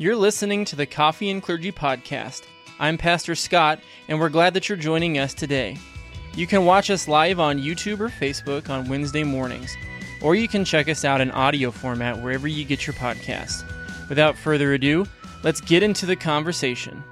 You're 0.00 0.14
listening 0.14 0.64
to 0.66 0.76
the 0.76 0.86
Coffee 0.86 1.28
and 1.28 1.42
Clergy 1.42 1.72
Podcast. 1.72 2.42
I'm 2.78 2.96
Pastor 2.96 3.34
Scott, 3.34 3.80
and 4.06 4.20
we're 4.20 4.28
glad 4.28 4.54
that 4.54 4.68
you're 4.68 4.78
joining 4.78 5.18
us 5.18 5.34
today. 5.34 5.76
You 6.36 6.46
can 6.46 6.64
watch 6.64 6.88
us 6.88 7.08
live 7.08 7.40
on 7.40 7.58
YouTube 7.58 7.98
or 7.98 8.08
Facebook 8.08 8.70
on 8.70 8.88
Wednesday 8.88 9.24
mornings, 9.24 9.76
or 10.22 10.36
you 10.36 10.46
can 10.46 10.64
check 10.64 10.88
us 10.88 11.04
out 11.04 11.20
in 11.20 11.32
audio 11.32 11.72
format 11.72 12.22
wherever 12.22 12.46
you 12.46 12.64
get 12.64 12.86
your 12.86 12.94
podcasts. 12.94 13.64
Without 14.08 14.38
further 14.38 14.72
ado, 14.72 15.04
let's 15.42 15.60
get 15.60 15.82
into 15.82 16.06
the 16.06 16.14
conversation. 16.14 17.02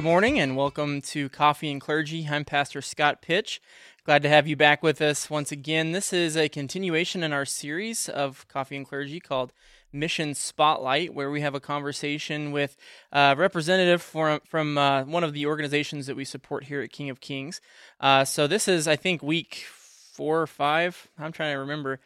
Good 0.00 0.06
morning 0.06 0.40
and 0.40 0.56
welcome 0.56 1.02
to 1.02 1.28
Coffee 1.28 1.70
and 1.70 1.78
Clergy. 1.78 2.26
I'm 2.26 2.46
Pastor 2.46 2.80
Scott 2.80 3.20
Pitch. 3.20 3.60
Glad 4.06 4.22
to 4.22 4.30
have 4.30 4.48
you 4.48 4.56
back 4.56 4.82
with 4.82 5.02
us 5.02 5.28
once 5.28 5.52
again. 5.52 5.92
This 5.92 6.10
is 6.10 6.38
a 6.38 6.48
continuation 6.48 7.22
in 7.22 7.34
our 7.34 7.44
series 7.44 8.08
of 8.08 8.48
Coffee 8.48 8.76
and 8.76 8.88
Clergy 8.88 9.20
called 9.20 9.52
Mission 9.92 10.34
Spotlight, 10.34 11.12
where 11.12 11.30
we 11.30 11.42
have 11.42 11.54
a 11.54 11.60
conversation 11.60 12.50
with 12.50 12.78
a 13.12 13.34
representative 13.36 14.00
from, 14.00 14.40
from 14.46 14.78
uh, 14.78 15.04
one 15.04 15.22
of 15.22 15.34
the 15.34 15.44
organizations 15.44 16.06
that 16.06 16.16
we 16.16 16.24
support 16.24 16.64
here 16.64 16.80
at 16.80 16.92
King 16.92 17.10
of 17.10 17.20
Kings. 17.20 17.60
Uh, 18.00 18.24
so 18.24 18.46
this 18.46 18.68
is, 18.68 18.88
I 18.88 18.96
think, 18.96 19.22
week 19.22 19.66
four 19.66 20.40
or 20.40 20.46
five. 20.46 21.08
I'm 21.18 21.30
trying 21.30 21.52
to 21.52 21.58
remember. 21.58 22.00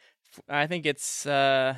I 0.49 0.67
think 0.67 0.85
it's. 0.85 1.27
Uh, 1.27 1.77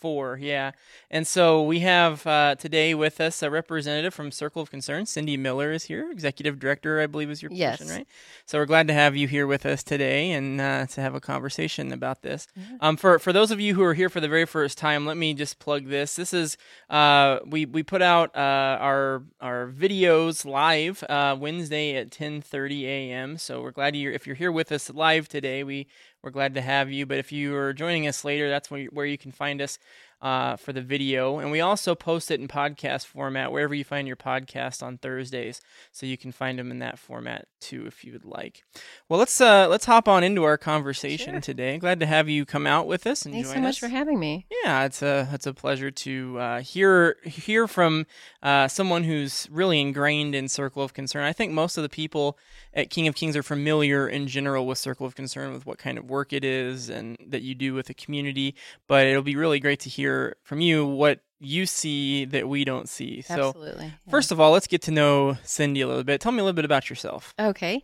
four, 0.00 0.38
yeah. 0.40 0.72
And 1.10 1.26
so 1.26 1.62
we 1.62 1.80
have 1.80 2.26
uh, 2.26 2.54
today 2.56 2.94
with 2.94 3.20
us 3.20 3.42
a 3.42 3.50
representative 3.50 4.14
from 4.14 4.30
Circle 4.32 4.62
of 4.62 4.70
Concern. 4.70 5.06
Cindy 5.06 5.36
Miller 5.36 5.72
is 5.72 5.84
here, 5.84 6.10
executive 6.10 6.58
director, 6.58 7.00
I 7.00 7.06
believe, 7.06 7.30
is 7.30 7.42
your 7.42 7.50
position, 7.50 7.86
Yes. 7.88 7.96
right? 7.98 8.06
So 8.46 8.58
we're 8.58 8.66
glad 8.66 8.88
to 8.88 8.94
have 8.94 9.16
you 9.16 9.28
here 9.28 9.46
with 9.46 9.66
us 9.66 9.82
today 9.82 10.32
and 10.32 10.60
uh, 10.60 10.86
to 10.86 11.00
have 11.00 11.14
a 11.14 11.20
conversation 11.20 11.92
about 11.92 12.22
this. 12.22 12.46
Um, 12.80 12.96
for 12.96 13.18
for 13.18 13.32
those 13.32 13.50
of 13.50 13.60
you 13.60 13.74
who 13.74 13.82
are 13.82 13.94
here 13.94 14.08
for 14.08 14.20
the 14.20 14.28
very 14.28 14.46
first 14.46 14.78
time, 14.78 15.06
let 15.06 15.16
me 15.16 15.34
just 15.34 15.58
plug 15.58 15.86
this. 15.88 16.16
This 16.16 16.32
is 16.32 16.56
uh, 16.88 17.38
we 17.46 17.66
we 17.66 17.82
put 17.82 18.02
out 18.02 18.34
uh, 18.36 18.78
our 18.80 19.22
our 19.40 19.66
videos 19.68 20.44
live 20.44 21.04
uh, 21.08 21.36
Wednesday 21.38 21.96
at 21.96 22.10
10:30 22.10 22.82
a.m. 22.84 23.36
So 23.38 23.60
we're 23.62 23.70
glad 23.70 23.94
you're 23.96 24.12
if 24.12 24.26
you're 24.26 24.36
here 24.36 24.52
with 24.52 24.72
us 24.72 24.90
live 24.90 25.28
today. 25.28 25.62
We 25.62 25.86
we're 26.22 26.30
glad 26.30 26.54
to 26.54 26.60
have 26.60 26.90
you. 26.90 27.06
But 27.06 27.18
if 27.18 27.32
you 27.32 27.54
are 27.56 27.72
joining 27.72 28.06
us 28.06 28.24
later, 28.24 28.48
that's 28.48 28.70
where 28.70 28.80
you, 28.80 28.88
where 28.92 29.06
you 29.06 29.18
can 29.18 29.32
find 29.32 29.60
us 29.62 29.78
uh, 30.22 30.56
for 30.56 30.72
the 30.72 30.82
video. 30.82 31.38
And 31.38 31.50
we 31.50 31.60
also 31.60 31.94
post 31.94 32.30
it 32.30 32.40
in 32.40 32.48
podcast 32.48 33.06
format 33.06 33.52
wherever 33.52 33.74
you 33.74 33.84
find 33.84 34.06
your 34.06 34.16
podcast 34.16 34.82
on 34.82 34.98
Thursdays, 34.98 35.60
so 35.92 36.06
you 36.06 36.18
can 36.18 36.32
find 36.32 36.58
them 36.58 36.70
in 36.70 36.78
that 36.80 36.98
format 36.98 37.46
too 37.60 37.86
if 37.86 38.04
you 38.04 38.12
would 38.12 38.24
like. 38.24 38.62
Well, 39.08 39.18
let's 39.18 39.40
uh, 39.40 39.68
let's 39.68 39.84
hop 39.86 40.08
on 40.08 40.22
into 40.24 40.44
our 40.44 40.58
conversation 40.58 41.34
Sure. 41.34 41.40
today. 41.40 41.78
Glad 41.78 42.00
to 42.00 42.06
have 42.06 42.28
you 42.28 42.44
come 42.44 42.66
out 42.66 42.86
with 42.86 43.06
us 43.06 43.24
and 43.24 43.34
Thanks 43.34 43.52
so 43.52 43.60
much 43.60 43.70
us. 43.74 43.78
for 43.78 43.88
having 43.88 44.18
me. 44.18 44.46
Yeah, 44.64 44.84
it's 44.84 45.02
a 45.02 45.28
it's 45.32 45.46
a 45.46 45.54
pleasure 45.54 45.90
to 45.90 46.38
uh, 46.38 46.60
hear 46.60 47.16
hear 47.24 47.66
from 47.66 48.06
uh, 48.42 48.68
someone 48.68 49.04
who's 49.04 49.46
really 49.50 49.80
ingrained 49.80 50.34
in 50.34 50.48
Circle 50.48 50.82
of 50.82 50.94
Concern. 50.94 51.24
I 51.24 51.32
think 51.32 51.52
most 51.52 51.76
of 51.76 51.82
the 51.82 51.88
people 51.88 52.38
at 52.74 52.90
King 52.90 53.08
of 53.08 53.14
Kings 53.14 53.36
are 53.36 53.42
familiar 53.42 54.08
in 54.08 54.26
general 54.28 54.66
with 54.66 54.78
Circle 54.78 55.06
of 55.06 55.14
Concern, 55.14 55.52
with 55.52 55.66
what 55.66 55.78
kind 55.78 55.98
of 55.98 56.08
work 56.08 56.32
it 56.32 56.44
is 56.44 56.88
and 56.88 57.16
that 57.26 57.42
you 57.42 57.54
do 57.54 57.74
with 57.74 57.86
the 57.86 57.94
community. 57.94 58.54
But 58.86 59.06
it'll 59.06 59.22
be 59.22 59.36
really 59.36 59.60
great 59.60 59.80
to 59.80 59.88
hear 59.88 60.09
from 60.42 60.60
you 60.60 60.86
what 60.86 61.20
you 61.42 61.64
see 61.64 62.26
that 62.26 62.48
we 62.48 62.64
don't 62.64 62.86
see. 62.88 63.22
So, 63.22 63.48
Absolutely. 63.48 63.86
yeah. 63.86 64.10
first 64.10 64.30
of 64.30 64.38
all, 64.40 64.50
let's 64.52 64.66
get 64.66 64.82
to 64.82 64.90
know 64.90 65.38
Cindy 65.42 65.80
a 65.80 65.86
little 65.88 66.04
bit. 66.04 66.20
Tell 66.20 66.32
me 66.32 66.40
a 66.40 66.44
little 66.44 66.54
bit 66.56 66.66
about 66.66 66.90
yourself. 66.90 67.32
okay. 67.38 67.82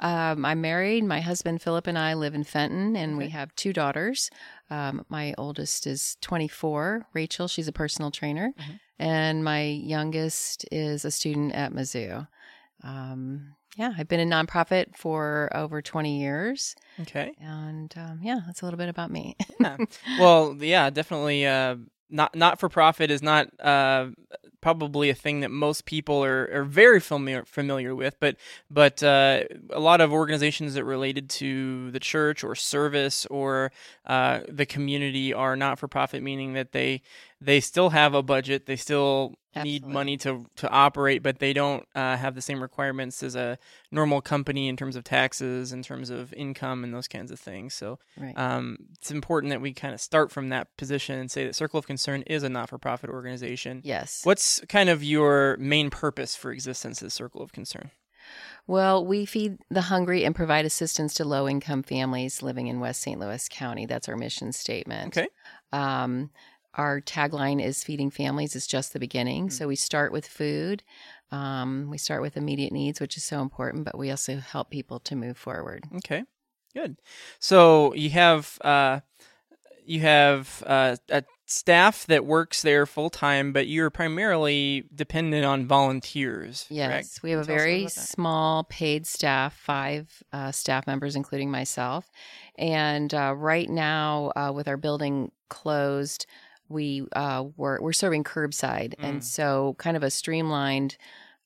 Um, 0.00 0.44
I'm 0.44 0.60
married. 0.60 1.04
My 1.04 1.20
husband 1.20 1.62
Philip 1.62 1.86
and 1.86 1.96
I 1.98 2.12
live 2.14 2.34
in 2.34 2.44
Fenton, 2.44 2.96
and 2.96 3.16
we 3.16 3.30
have 3.30 3.54
two 3.54 3.72
daughters. 3.72 4.28
Um, 4.68 5.06
my 5.08 5.34
oldest 5.38 5.86
is 5.86 6.16
24, 6.20 7.06
Rachel. 7.14 7.48
She's 7.48 7.68
a 7.68 7.72
personal 7.72 8.10
trainer, 8.10 8.52
Mhm. 8.58 8.80
and 8.98 9.42
my 9.44 9.62
youngest 9.62 10.66
is 10.70 11.04
a 11.06 11.10
student 11.10 11.54
at 11.54 11.72
Mizzou. 11.72 12.26
Um, 12.82 13.54
yeah, 13.76 13.92
I've 13.96 14.08
been 14.08 14.20
a 14.20 14.24
nonprofit 14.34 14.96
for 14.96 15.48
over 15.54 15.80
20 15.80 16.18
years, 16.18 16.74
Okay. 17.02 17.32
and 17.40 17.92
um, 17.96 18.18
yeah, 18.22 18.40
that's 18.46 18.62
a 18.62 18.64
little 18.64 18.78
bit 18.78 18.88
about 18.88 19.10
me. 19.10 19.36
Yeah. 19.60 19.76
well, 20.18 20.56
yeah, 20.60 20.90
definitely. 20.90 21.46
Uh, 21.46 21.76
not 22.10 22.34
not 22.34 22.60
for 22.60 22.68
profit 22.68 23.10
is 23.10 23.22
not 23.22 23.48
uh, 23.60 24.08
probably 24.60 25.10
a 25.10 25.14
thing 25.14 25.40
that 25.40 25.50
most 25.50 25.84
people 25.86 26.24
are, 26.24 26.48
are 26.52 26.64
very 26.64 27.00
familiar 27.00 27.44
familiar 27.44 27.94
with, 27.94 28.18
but 28.20 28.36
but 28.70 29.02
uh, 29.02 29.44
a 29.70 29.80
lot 29.80 30.00
of 30.00 30.12
organizations 30.12 30.74
that 30.74 30.84
related 30.84 31.28
to 31.30 31.90
the 31.90 32.00
church 32.00 32.44
or 32.44 32.54
service 32.54 33.26
or 33.26 33.72
uh, 34.06 34.40
the 34.48 34.66
community 34.66 35.32
are 35.32 35.56
not 35.56 35.78
for 35.78 35.88
profit, 35.88 36.22
meaning 36.22 36.54
that 36.54 36.72
they 36.72 37.02
they 37.40 37.60
still 37.60 37.90
have 37.90 38.14
a 38.14 38.22
budget, 38.22 38.66
they 38.66 38.76
still 38.76 39.34
need 39.62 39.86
money 39.86 40.16
to 40.18 40.46
to 40.56 40.68
operate, 40.70 41.22
but 41.22 41.38
they 41.38 41.52
don't 41.52 41.86
uh, 41.94 42.16
have 42.16 42.34
the 42.34 42.42
same 42.42 42.60
requirements 42.60 43.22
as 43.22 43.34
a 43.34 43.58
normal 43.90 44.20
company 44.20 44.68
in 44.68 44.76
terms 44.76 44.96
of 44.96 45.04
taxes, 45.04 45.72
in 45.72 45.82
terms 45.82 46.10
of 46.10 46.32
income, 46.34 46.84
and 46.84 46.92
those 46.94 47.08
kinds 47.08 47.30
of 47.30 47.40
things. 47.40 47.74
So 47.74 47.98
right. 48.18 48.36
um, 48.36 48.78
it's 48.94 49.10
important 49.10 49.50
that 49.50 49.60
we 49.60 49.72
kind 49.72 49.94
of 49.94 50.00
start 50.00 50.30
from 50.30 50.48
that 50.50 50.76
position 50.76 51.18
and 51.18 51.30
say 51.30 51.44
that 51.44 51.54
Circle 51.54 51.78
of 51.78 51.86
Concern 51.86 52.22
is 52.22 52.42
a 52.42 52.48
not-for-profit 52.48 53.10
organization. 53.10 53.80
yes. 53.84 54.20
What's 54.24 54.44
kind 54.68 54.88
of 54.88 55.02
your 55.02 55.56
main 55.58 55.90
purpose 55.90 56.34
for 56.36 56.52
existence 56.52 57.02
as 57.02 57.14
Circle 57.14 57.42
of 57.42 57.52
Concern? 57.52 57.90
Well, 58.66 59.04
we 59.06 59.24
feed 59.26 59.58
the 59.70 59.82
hungry 59.82 60.24
and 60.24 60.34
provide 60.34 60.64
assistance 60.64 61.14
to 61.14 61.24
low 61.24 61.48
income 61.48 61.82
families 61.82 62.42
living 62.42 62.66
in 62.66 62.80
West 62.80 63.02
St. 63.02 63.20
Louis 63.20 63.48
County. 63.48 63.86
That's 63.86 64.08
our 64.08 64.16
mission 64.16 64.52
statement. 64.52 65.16
Okay. 65.16 65.28
Um, 65.72 66.30
our 66.74 67.00
tagline 67.00 67.64
is 67.64 67.84
feeding 67.84 68.10
families 68.10 68.54
is 68.54 68.66
just 68.66 68.92
the 68.92 68.98
beginning. 68.98 69.48
Mm. 69.48 69.52
So 69.52 69.68
we 69.68 69.76
start 69.76 70.12
with 70.12 70.26
food. 70.26 70.82
Um, 71.30 71.88
we 71.90 71.98
start 71.98 72.22
with 72.22 72.36
immediate 72.36 72.72
needs, 72.72 73.00
which 73.00 73.16
is 73.16 73.24
so 73.24 73.40
important, 73.40 73.84
but 73.84 73.98
we 73.98 74.10
also 74.10 74.36
help 74.36 74.70
people 74.70 75.00
to 75.00 75.16
move 75.16 75.38
forward. 75.38 75.84
Okay, 75.96 76.24
good. 76.74 76.96
So 77.38 77.94
you 77.94 78.10
have 78.10 78.58
uh, 78.62 79.00
you 79.84 80.00
have 80.00 80.62
uh, 80.66 80.96
a 81.08 81.24
staff 81.46 82.04
that 82.06 82.26
works 82.26 82.62
there 82.62 82.86
full 82.86 83.08
time, 83.08 83.52
but 83.52 83.68
you're 83.68 83.88
primarily 83.90 84.84
dependent 84.94 85.44
on 85.44 85.66
volunteers. 85.66 86.66
Yes, 86.68 86.90
correct? 86.90 87.20
we 87.22 87.30
have 87.30 87.40
a 87.40 87.44
Tell 87.44 87.54
us 87.54 87.60
very 87.62 87.88
small 87.88 88.64
paid 88.64 89.06
staff, 89.06 89.54
five 89.56 90.22
uh, 90.32 90.52
staff 90.52 90.86
members, 90.86 91.16
including 91.16 91.50
myself. 91.50 92.10
And 92.58 93.12
uh, 93.14 93.34
right 93.36 93.68
now, 93.70 94.32
uh, 94.34 94.52
with 94.54 94.66
our 94.68 94.76
building 94.76 95.30
closed, 95.48 96.26
we 96.68 97.06
uh, 97.14 97.44
we're, 97.56 97.80
we're 97.80 97.92
serving 97.92 98.24
curbside, 98.24 98.96
Mm. 98.96 99.08
and 99.08 99.24
so 99.24 99.76
kind 99.78 99.96
of 99.96 100.02
a 100.02 100.10
streamlined 100.10 100.96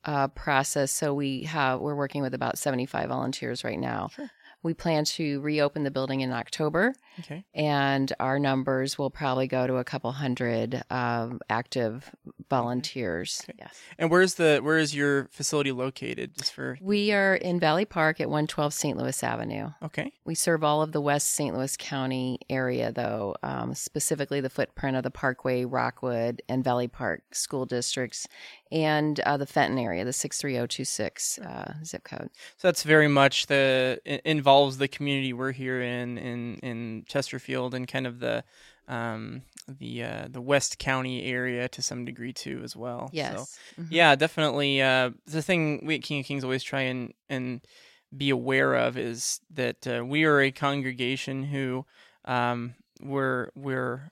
uh, 0.07 0.29
process. 0.29 0.91
So 0.91 1.13
we 1.13 1.43
have 1.43 1.81
we're 1.81 1.95
working 1.95 2.23
with 2.23 2.33
about 2.33 2.57
seventy 2.57 2.87
five 2.87 3.11
volunteers 3.11 3.63
right 3.65 3.79
now. 3.79 4.09
Sure. 4.15 4.31
We 4.63 4.75
plan 4.75 5.05
to 5.17 5.41
reopen 5.41 5.85
the 5.85 5.91
building 5.91 6.21
in 6.21 6.33
October, 6.33 6.93
Okay. 7.21 7.45
and 7.55 8.13
our 8.21 8.39
numbers 8.39 8.99
will 8.99 9.11
probably 9.11 9.47
go 9.47 9.67
to 9.67 9.77
a 9.77 9.85
couple 9.85 10.13
hundred 10.13 10.83
um, 10.91 11.41
active 11.49 12.11
volunteers. 12.51 13.41
Okay. 13.45 13.57
Yes. 13.59 13.75
And 13.99 14.11
where's 14.11 14.35
the 14.35 14.61
where 14.63 14.79
is 14.79 14.95
your 14.95 15.29
facility 15.33 15.73
located? 15.73 16.37
Just 16.37 16.53
for 16.53 16.77
We 16.81 17.13
are 17.13 17.35
in 17.35 17.59
Valley 17.59 17.85
Park 17.87 18.21
at 18.21 18.29
112 18.29 18.75
St. 18.75 18.97
Louis 18.99 19.23
Avenue. 19.23 19.71
okay. 19.83 20.13
We 20.25 20.35
serve 20.35 20.63
all 20.63 20.83
of 20.83 20.93
the 20.93 21.01
West 21.01 21.29
St. 21.33 21.55
Louis 21.57 21.77
County 21.79 22.39
area, 22.51 22.93
though, 22.93 23.35
um, 23.43 23.75
specifically 23.75 24.41
the 24.41 24.51
footprint 24.51 24.97
of 24.97 25.03
the 25.03 25.11
Parkway, 25.11 25.65
Rockwood, 25.65 26.43
and 26.49 26.63
Valley 26.63 26.89
Park 26.89 27.23
school 27.33 27.67
districts, 27.67 28.29
and 28.73 29.19
uh, 29.21 29.37
the 29.37 29.47
Fenton 29.47 29.79
area, 29.79 30.05
the 30.05 30.13
63026 30.13 31.39
uh, 31.39 31.75
zip 31.85 32.05
code. 32.05 32.31
So 32.57 32.69
that's 32.69 32.83
very 32.83 33.09
much 33.09 33.47
the 33.47 34.01
it 34.05 34.23
involves 34.25 34.79
the 34.79 34.89
community 34.89 35.33
we're 35.33 35.53
here 35.53 35.81
in 35.81 36.19
in 36.19 36.57
in 36.57 37.05
Chesterfield 37.07 37.75
and 37.75 37.87
kind 37.89 38.07
of 38.07 38.21
the 38.21 38.45
um 38.89 39.43
the 39.69 40.03
uh, 40.03 40.27
the 40.29 40.41
West 40.41 40.79
County 40.79 41.25
area 41.25 41.69
to 41.69 41.83
some 41.83 42.05
degree 42.05 42.33
too 42.33 42.61
as 42.65 42.75
well. 42.75 43.09
So, 43.09 43.15
Yes. 43.15 43.59
Mhm. 43.79 43.87
yeah, 43.91 44.17
definitely. 44.17 44.83
Uh, 44.83 45.11
the 45.27 45.43
thing 45.43 45.85
we 45.87 45.95
at 45.97 46.03
King 46.03 46.21
of 46.21 46.27
Kings 46.27 46.45
always 46.45 46.63
try 46.63 46.83
and 46.83 47.13
and 47.29 47.61
be 48.17 48.31
aware 48.31 48.75
of 48.75 48.97
is 48.99 49.41
that 49.51 49.87
uh, 49.87 50.05
we 50.05 50.25
are 50.25 50.41
a 50.41 50.51
congregation 50.51 51.45
who 51.45 51.87
um, 52.25 52.75
we're 53.01 53.51
we're 53.55 54.11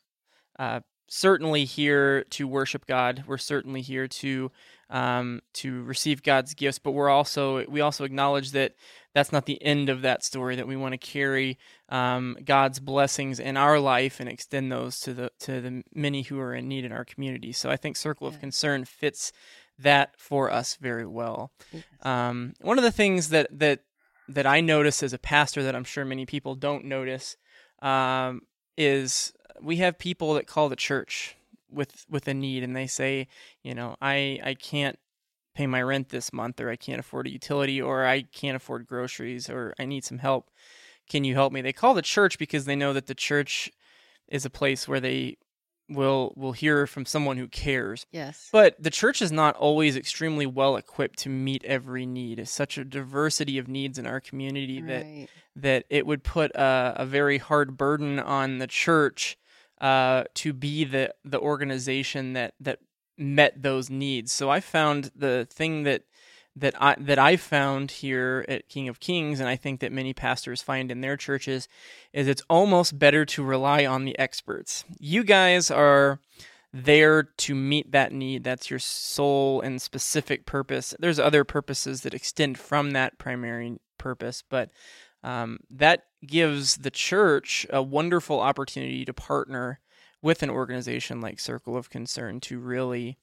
uh, 0.59 0.81
certainly 1.09 1.65
here 1.65 2.25
to 2.31 2.47
worship 2.47 2.87
God. 2.87 3.25
We're 3.27 3.39
certainly 3.39 3.81
here 3.81 4.07
to 4.09 4.51
um, 4.91 5.43
to 5.55 5.83
receive 5.83 6.23
God's 6.23 6.55
gifts, 6.55 6.79
but 6.79 6.93
we're 6.93 7.11
also 7.11 7.67
we 7.67 7.81
also 7.81 8.05
acknowledge 8.05 8.53
that 8.53 8.75
that's 9.15 9.33
not 9.33 9.47
the 9.47 9.63
end 9.63 9.89
of 9.89 10.03
that 10.03 10.25
story. 10.25 10.57
That 10.57 10.69
we 10.69 10.77
want 10.77 10.93
to 10.93 10.99
carry 10.99 11.59
um, 11.89 12.37
God's 12.45 12.81
blessings 12.81 13.41
in 13.41 13.57
our 13.57 13.81
life 13.81 14.21
and 14.21 14.29
extend 14.29 14.71
those 14.71 15.01
to 15.01 15.13
the 15.13 15.33
to 15.41 15.61
the 15.61 15.83
many 15.95 16.23
who 16.23 16.39
are 16.39 16.55
in 16.55 16.69
need 16.69 16.85
in 16.85 16.93
our 16.93 17.05
community. 17.05 17.53
So 17.53 17.71
I 17.71 17.77
think 17.77 17.97
Circle 17.97 18.29
of 18.29 18.41
Concern 18.41 18.85
fits 18.85 19.33
that 19.79 20.15
for 20.19 20.51
us 20.51 20.77
very 20.77 21.07
well. 21.07 21.53
Um, 22.03 22.55
one 22.61 22.79
of 22.79 22.85
the 22.85 22.93
things 22.93 23.29
that 23.31 23.47
that 23.59 23.81
that 24.29 24.47
I 24.47 24.61
notice 24.61 25.03
as 25.03 25.13
a 25.13 25.19
pastor 25.19 25.63
that 25.63 25.75
I'm 25.75 25.85
sure 25.85 26.05
many 26.05 26.27
people 26.27 26.55
don't 26.55 26.85
notice 26.85 27.37
um, 27.81 28.43
is 28.79 29.33
we 29.61 29.77
have 29.77 29.99
people 29.99 30.35
that 30.35 30.47
call 30.47 30.69
the 30.69 30.77
church 30.77 31.37
with 31.71 32.07
with 32.09 32.27
a 32.29 32.35
need 32.35 32.63
and 32.63 32.75
they 32.75 32.87
say, 32.87 33.29
you 33.63 33.75
know, 33.75 33.97
I 34.01 34.41
I 34.43 34.55
can't 34.55 34.99
pay 35.55 35.67
my 35.67 35.83
rent 35.83 36.11
this 36.11 36.33
month 36.33 36.61
or 36.61 36.71
I 36.71 36.77
can't 36.77 37.01
afford 37.01 37.27
a 37.27 37.33
utility 37.33 37.83
or 37.83 38.07
I 38.07 38.23
can't 38.23 38.57
afford 38.57 38.87
groceries 38.87 39.51
or 39.51 39.75
I 39.79 39.85
need 39.85 40.05
some 40.05 40.19
help. 40.19 40.51
Can 41.11 41.25
you 41.25 41.35
help 41.35 41.53
me? 41.53 41.61
They 41.61 41.73
call 41.73 41.95
the 41.95 42.03
church 42.03 42.39
because 42.39 42.65
they 42.65 42.77
know 42.77 42.93
that 42.93 43.07
the 43.07 43.15
church 43.15 43.71
is 44.29 44.45
a 44.45 44.51
place 44.51 44.87
where 44.87 45.01
they 45.01 45.37
will 45.89 46.33
will 46.37 46.53
hear 46.53 46.87
from 46.87 47.07
someone 47.07 47.37
who 47.37 47.49
cares. 47.49 48.07
Yes. 48.11 48.49
But 48.53 48.77
the 48.83 48.91
church 48.91 49.23
is 49.23 49.33
not 49.33 49.57
always 49.57 49.97
extremely 49.97 50.47
well 50.47 50.77
equipped 50.77 51.19
to 51.21 51.29
meet 51.29 51.65
every 51.65 52.07
need. 52.07 52.39
It's 52.39 52.51
such 52.51 52.79
a 52.79 52.85
diversity 52.85 53.59
of 53.59 53.69
needs 53.69 53.99
in 53.99 54.07
our 54.07 54.21
community 54.21 54.81
that 54.83 55.07
that 55.57 55.85
it 55.91 56.07
would 56.07 56.23
put 56.23 56.53
a, 56.53 56.95
a 56.97 57.07
very 57.07 57.39
hard 57.39 57.77
burden 57.77 58.19
on 58.19 58.59
the 58.59 58.67
church 58.67 59.37
uh, 59.81 60.25
to 60.35 60.53
be 60.53 60.85
the 60.85 61.15
the 61.25 61.41
organization 61.41 62.35
that 62.35 62.55
that 62.61 62.79
met 63.17 63.63
those 63.63 63.91
needs. 63.91 64.33
So 64.33 64.51
I 64.51 64.61
found 64.61 65.11
the 65.15 65.47
thing 65.51 65.83
that 65.85 66.03
that 66.57 66.75
I 66.81 66.97
that 66.99 67.19
I 67.19 67.37
found 67.37 67.91
here 67.91 68.45
at 68.49 68.69
King 68.69 68.89
of 68.89 69.01
Kings, 69.01 69.41
and 69.41 69.49
I 69.49 69.57
think 69.57 69.81
that 69.81 69.93
many 69.93 70.13
pastors 70.13 70.63
find 70.63 70.91
in 70.91 71.01
their 71.01 71.17
churches, 71.17 71.69
is 72.13 72.27
it's 72.27 72.43
almost 72.51 72.99
better 72.99 73.25
to 73.27 73.45
rely 73.45 73.87
on 73.87 74.05
the 74.05 74.19
experts. 74.19 74.85
You 74.99 75.25
guys 75.25 75.71
are 75.71 76.21
there 76.73 77.23
to 77.23 77.55
meet 77.55 77.93
that 77.93 78.13
need. 78.13 78.45
That's 78.45 78.71
your 78.71 78.79
sole 78.79 79.61
and 79.61 79.81
specific 79.81 80.47
purpose. 80.47 80.95
There's 80.99 81.19
other 81.19 81.45
purposes 81.45 82.03
that 82.03 82.15
extend 82.15 82.59
from 82.59 82.91
that 82.91 83.19
primary 83.19 83.79
purpose, 83.97 84.43
but 84.49 84.71
um, 85.23 85.61
that 85.71 86.05
gives 86.27 86.77
the 86.77 86.91
church 86.91 87.67
a 87.71 87.83
wonderful 87.83 88.41
opportunity 88.41 89.05
to 89.05 89.15
partner 89.15 89.81
with 90.21 90.43
an 90.43 90.51
organization 90.51 91.21
like 91.21 91.41
Circle 91.41 91.77
of 91.77 91.91
Concern 91.91 92.41
to 92.41 92.59
really 92.59 93.17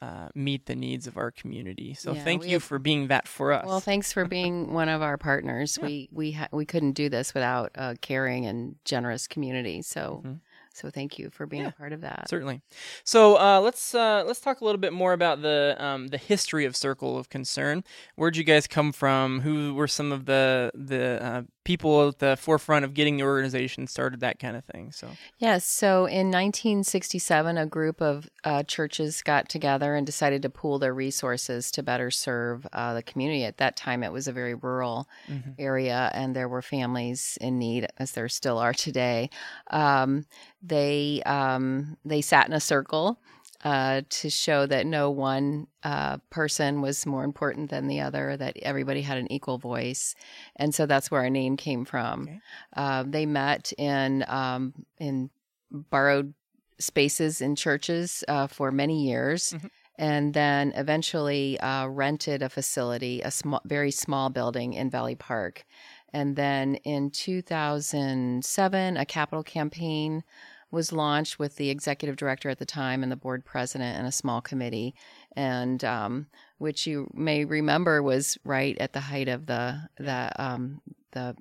uh, 0.00 0.28
meet 0.34 0.66
the 0.66 0.74
needs 0.76 1.06
of 1.06 1.16
our 1.16 1.30
community. 1.30 1.94
So 1.94 2.12
Yeah, 2.14 2.22
thank 2.24 2.44
you 2.44 2.52
have- 2.54 2.62
for 2.62 2.78
being 2.78 3.08
that 3.08 3.26
for 3.28 3.52
us. 3.52 3.66
Well, 3.66 3.80
thanks 3.80 4.12
for 4.12 4.24
being 4.24 4.72
one 4.80 4.88
of 4.88 5.02
our 5.02 5.16
partners. 5.18 5.76
Yeah. 5.80 5.86
We 5.86 6.08
we 6.12 6.32
ha- 6.32 6.48
we 6.52 6.64
couldn't 6.64 6.92
do 6.92 7.08
this 7.08 7.34
without 7.34 7.70
a 7.74 7.96
caring 8.00 8.46
and 8.46 8.76
generous 8.84 9.26
community. 9.26 9.82
So 9.82 10.22
Mhm. 10.24 10.40
so 10.72 10.90
thank 10.90 11.18
you 11.18 11.30
for 11.30 11.46
being 11.46 11.62
Yeah, 11.62 11.68
a 11.70 11.72
part 11.72 11.92
of 11.92 12.02
that. 12.02 12.28
Certainly. 12.28 12.60
So 13.04 13.36
uh, 13.36 13.60
let's 13.60 13.94
uh, 13.94 14.22
let's 14.26 14.40
talk 14.40 14.60
a 14.60 14.64
little 14.64 14.80
bit 14.80 14.92
more 14.92 15.12
about 15.12 15.42
the 15.42 15.74
um, 15.78 16.08
the 16.08 16.18
history 16.18 16.64
of 16.64 16.76
Circle 16.76 17.18
of 17.18 17.28
Concern. 17.28 17.82
Where'd 18.14 18.36
you 18.36 18.44
guys 18.44 18.66
come 18.68 18.92
from? 18.92 19.40
Who 19.40 19.74
were 19.74 19.88
some 19.88 20.12
of 20.12 20.26
the 20.26 20.70
the 20.74 21.20
uh, 21.22 21.42
people 21.68 22.08
at 22.08 22.18
the 22.18 22.34
forefront 22.36 22.82
of 22.86 22.94
getting 22.94 23.18
the 23.18 23.22
organization 23.24 23.86
started? 23.86 24.20
That 24.20 24.38
kind 24.38 24.56
of 24.56 24.64
thing. 24.64 24.90
So 24.90 25.06
Yes. 25.36 25.66
So 25.66 26.06
in 26.06 26.30
1967, 26.30 27.58
a 27.58 27.66
group 27.66 28.00
of 28.00 28.28
uh, 28.42 28.62
churches 28.62 29.22
got 29.22 29.50
together 29.50 29.94
and 29.94 30.06
decided 30.06 30.40
to 30.42 30.48
pool 30.48 30.78
their 30.78 30.94
resources 30.94 31.70
to 31.72 31.82
better 31.82 32.10
serve 32.10 32.66
uh, 32.72 32.94
the 32.94 33.02
community. 33.02 33.44
At 33.44 33.58
that 33.58 33.76
time, 33.76 34.02
it 34.02 34.12
was 34.12 34.26
a 34.26 34.32
very 34.32 34.54
rural 34.54 35.08
Mhm. 35.30 35.54
area, 35.58 36.10
and 36.14 36.34
there 36.34 36.48
were 36.48 36.62
families 36.62 37.36
in 37.40 37.58
need, 37.58 37.86
as 37.98 38.12
there 38.12 38.28
still 38.30 38.58
are 38.58 38.72
today. 38.72 39.28
Um, 39.70 40.24
they 40.62 41.22
um, 41.26 41.98
they 42.04 42.22
sat 42.22 42.46
in 42.48 42.54
a 42.54 42.60
circle. 42.60 43.20
Uh, 43.64 44.02
to 44.08 44.30
show 44.30 44.66
that 44.66 44.86
no 44.86 45.10
one 45.10 45.66
uh, 45.82 46.16
person 46.30 46.80
was 46.80 47.04
more 47.04 47.24
important 47.24 47.70
than 47.70 47.88
the 47.88 48.00
other, 48.00 48.36
that 48.36 48.56
everybody 48.62 49.02
had 49.02 49.18
an 49.18 49.30
equal 49.32 49.58
voice, 49.58 50.14
and 50.54 50.72
so 50.72 50.86
that's 50.86 51.10
where 51.10 51.22
our 51.22 51.30
name 51.30 51.56
came 51.56 51.84
from. 51.84 52.22
Okay. 52.22 52.40
Uh, 52.76 53.04
they 53.04 53.26
met 53.26 53.72
in 53.76 54.24
um, 54.28 54.72
in 54.98 55.28
borrowed 55.72 56.34
spaces 56.78 57.40
in 57.40 57.56
churches 57.56 58.24
uh, 58.28 58.46
for 58.46 58.70
many 58.70 59.06
years. 59.06 59.52
Mhm. 59.52 59.70
And 60.00 60.32
then 60.32 60.72
eventually 60.76 61.58
uh, 61.58 61.88
rented 61.88 62.40
a 62.40 62.48
facility, 62.48 63.20
a 63.20 63.32
small, 63.32 63.60
very 63.64 63.90
small 63.90 64.30
building 64.30 64.74
in 64.74 64.90
Valley 64.90 65.16
Park. 65.16 65.66
And 66.12 66.36
then 66.36 66.76
in 66.76 67.10
2007, 67.10 68.96
a 68.96 69.04
capital 69.04 69.42
campaign 69.42 70.22
was 70.70 70.92
launched 70.92 71.38
with 71.38 71.56
the 71.56 71.70
executive 71.70 72.16
director 72.16 72.48
at 72.50 72.58
the 72.58 72.66
time 72.66 73.02
and 73.02 73.10
the 73.10 73.16
board 73.16 73.44
president 73.44 73.96
and 73.98 74.06
a 74.06 74.12
small 74.12 74.40
committee, 74.40 74.94
and 75.36 75.82
um, 75.84 76.26
which 76.58 76.86
you 76.86 77.10
may 77.14 77.44
remember 77.44 78.02
was 78.02 78.36
right 78.44 78.76
at 78.78 78.92
the 78.92 79.00
height 79.00 79.28
of 79.28 79.46
the 79.46 79.88
the 79.98 80.30
um, 80.36 80.80
the 81.12 81.34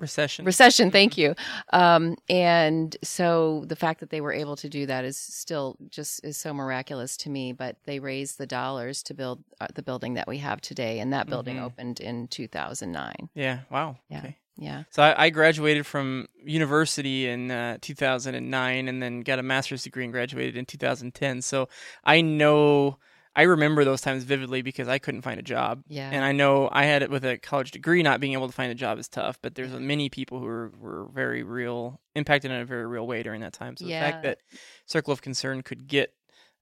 recession. 0.00 0.44
recession 0.44 0.90
thank 0.90 1.16
you 1.16 1.34
um, 1.72 2.16
and 2.28 2.96
so 3.02 3.64
the 3.68 3.76
fact 3.76 4.00
that 4.00 4.10
they 4.10 4.20
were 4.20 4.32
able 4.32 4.56
to 4.56 4.68
do 4.68 4.86
that 4.86 5.04
is 5.04 5.16
still 5.16 5.76
just 5.88 6.22
is 6.24 6.36
so 6.36 6.52
miraculous 6.52 7.16
to 7.16 7.30
me 7.30 7.52
but 7.52 7.76
they 7.84 8.00
raised 8.00 8.36
the 8.36 8.46
dollars 8.46 9.02
to 9.04 9.14
build 9.14 9.42
uh, 9.60 9.68
the 9.76 9.82
building 9.82 10.14
that 10.14 10.26
we 10.26 10.38
have 10.38 10.60
today 10.60 10.98
and 10.98 11.12
that 11.12 11.28
building 11.28 11.56
Mhm. 11.58 11.64
opened 11.64 12.00
in 12.00 12.26
2009 12.28 13.30
yeah. 13.34 13.60
Wow. 13.70 13.96
Yeah. 14.08 14.18
Okay. 14.18 14.36
Yeah 14.56 14.84
So 14.90 15.02
I, 15.02 15.24
I 15.26 15.30
graduated 15.30 15.86
from 15.86 16.26
university 16.44 17.28
in 17.28 17.50
uh, 17.50 17.78
2009, 17.80 18.88
and 18.88 19.02
then 19.02 19.20
got 19.22 19.38
a 19.38 19.42
master's 19.42 19.82
degree 19.82 20.04
and 20.04 20.12
graduated 20.12 20.56
in 20.56 20.64
2010. 20.66 21.42
So 21.42 21.68
I 22.04 22.20
know 22.20 22.98
I 23.36 23.42
remember 23.42 23.84
those 23.84 24.00
times 24.00 24.22
vividly 24.22 24.62
because 24.62 24.86
I 24.86 24.98
couldn't 24.98 25.22
find 25.22 25.40
a 25.40 25.42
job. 25.42 25.82
yeah 25.88 26.08
And 26.12 26.24
I 26.24 26.30
know 26.32 26.68
I 26.70 26.84
had 26.84 27.02
it 27.02 27.10
with 27.10 27.24
a 27.24 27.36
college 27.36 27.72
degree, 27.72 28.02
not 28.02 28.20
being 28.20 28.34
able 28.34 28.46
to 28.46 28.52
find 28.52 28.70
a 28.70 28.76
job 28.76 28.98
is 28.98 29.08
tough, 29.08 29.38
but 29.42 29.56
there's 29.56 29.72
many 29.72 30.08
people 30.08 30.38
who 30.38 30.44
were, 30.46 30.70
were 30.78 31.08
very 31.12 31.42
real, 31.42 32.00
impacted 32.14 32.52
in 32.52 32.60
a 32.60 32.64
very 32.64 32.86
real 32.86 33.06
way 33.06 33.22
during 33.24 33.40
that 33.40 33.52
time. 33.52 33.76
So 33.76 33.86
the 33.86 33.90
fact 33.98 34.22
that 34.22 34.38
Circle 34.86 35.12
of 35.12 35.20
Concern 35.20 35.62
could 35.62 35.88
get 35.88 36.14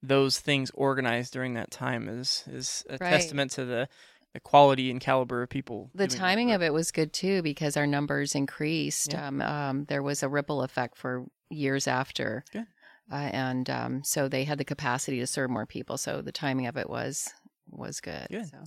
those 0.03 0.41
things 0.41 0.71
organized 0.75 1.33
during 1.33 1.55
that 1.55 1.71
time 1.71 2.09
is 2.09 2.43
is 2.49 2.85
a 2.89 2.93
Right. 2.99 3.11
testament 3.11 3.51
to 3.53 3.65
the, 3.65 3.89
the 4.35 4.41
quality 4.41 4.91
and 4.91 5.01
caliber 5.01 5.43
of 5.43 5.49
people. 5.51 5.91
the 5.95 6.07
timing 6.07 6.53
of 6.53 6.63
it 6.63 6.73
was 6.73 6.91
good 6.91 7.13
too 7.13 7.43
because 7.43 7.77
our 7.77 7.87
numbers 7.87 8.35
increased. 8.35 9.13
Yeah. 9.13 9.27
Um, 9.29 9.43
um, 9.43 9.85
there 9.87 10.03
was 10.03 10.23
a 10.23 10.29
ripple 10.29 10.63
effect 10.63 10.97
for 10.97 11.27
years 11.51 11.87
after, 11.87 12.45
Good. 12.53 12.67
uh, 13.11 13.15
and 13.33 13.69
um, 13.69 14.03
so 14.05 14.29
they 14.29 14.45
had 14.45 14.59
the 14.59 14.65
capacity 14.65 15.19
to 15.21 15.27
serve 15.27 15.51
more 15.51 15.67
people. 15.67 15.99
So 15.99 16.23
the 16.23 16.33
timing 16.33 16.67
of 16.67 16.77
it 16.77 16.89
was 16.89 17.29
was 17.71 18.01
good. 18.01 18.27
Good. 18.31 18.49
So 18.49 18.65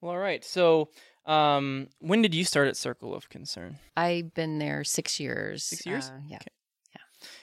Well, 0.00 0.12
all 0.12 0.18
right. 0.18 0.44
So 0.44 0.88
um, 1.26 1.88
when 1.98 2.22
did 2.22 2.34
you 2.34 2.44
start 2.44 2.68
at 2.68 2.76
Circle 2.76 3.14
of 3.14 3.28
Concern? 3.28 3.78
I've 3.96 4.34
been 4.34 4.58
there 4.58 4.84
six 4.84 5.18
years. 5.20 5.64
Six 5.64 5.86
years? 5.86 6.08
Uh, 6.10 6.18
yeah. 6.28 6.38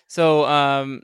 So 0.08 0.46
um, 0.46 1.04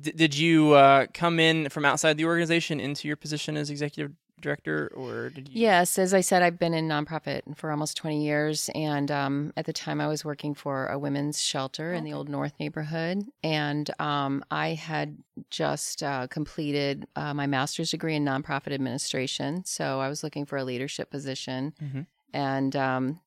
d- 0.00 0.12
did 0.12 0.36
you 0.36 0.72
uh, 0.74 1.06
come 1.14 1.40
in 1.40 1.68
from 1.70 1.84
outside 1.84 2.16
the 2.16 2.24
organization 2.26 2.80
into 2.80 3.08
your 3.08 3.16
position 3.16 3.56
as 3.56 3.70
executive 3.70 4.12
director, 4.42 4.92
or 4.94 5.30
did 5.30 5.48
you? 5.48 5.60
Yes, 5.60 5.98
as 5.98 6.12
I 6.12 6.20
said, 6.20 6.42
I've 6.42 6.58
been 6.58 6.74
in 6.74 6.86
nonprofit 6.88 7.42
for 7.56 7.70
almost 7.70 7.96
20 7.96 8.22
years. 8.22 8.68
And 8.74 9.10
um, 9.10 9.52
at 9.56 9.64
the 9.66 9.72
time, 9.72 10.00
I 10.00 10.06
was 10.08 10.24
working 10.24 10.54
for 10.54 10.86
a 10.88 10.98
women's 10.98 11.40
shelter 11.40 11.94
in 11.94 12.04
the 12.04 12.12
Old 12.12 12.28
North 12.28 12.52
neighborhood. 12.60 13.24
And 13.42 13.90
um, 13.98 14.44
I 14.50 14.74
had 14.74 15.16
just 15.50 16.02
uh, 16.02 16.26
completed 16.26 17.06
uh, 17.16 17.32
my 17.32 17.46
master's 17.46 17.90
degree 17.90 18.14
in 18.16 18.24
nonprofit 18.24 18.72
administration. 18.72 19.64
So 19.64 20.00
I 20.00 20.08
was 20.08 20.22
looking 20.22 20.44
for 20.44 20.58
a 20.58 20.64
leadership 20.64 21.10
position. 21.10 21.72
Mhm. 21.82 22.06
And 22.34 22.76
um, 22.76 23.20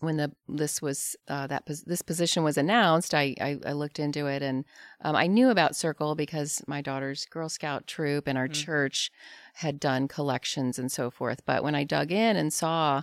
when 0.00 0.16
the 0.16 0.32
this 0.48 0.80
was 0.80 1.16
uh, 1.28 1.46
that 1.48 1.66
pos- 1.66 1.82
this 1.82 2.02
position 2.02 2.44
was 2.44 2.56
announced, 2.56 3.14
I, 3.14 3.34
I, 3.40 3.58
I 3.66 3.72
looked 3.72 3.98
into 3.98 4.26
it 4.26 4.42
and 4.42 4.64
um, 5.02 5.16
I 5.16 5.26
knew 5.26 5.50
about 5.50 5.74
Circle 5.76 6.14
because 6.14 6.62
my 6.66 6.80
daughter's 6.80 7.24
Girl 7.26 7.48
Scout 7.48 7.86
troop 7.86 8.26
and 8.28 8.38
our 8.38 8.48
Mm. 8.48 8.52
church 8.64 9.10
had 9.54 9.80
done 9.80 10.06
collections 10.08 10.78
and 10.78 10.90
so 10.92 11.10
forth. 11.10 11.44
But 11.44 11.62
when 11.64 11.74
I 11.74 11.84
dug 11.84 12.12
in 12.12 12.36
and 12.36 12.52
saw 12.52 13.02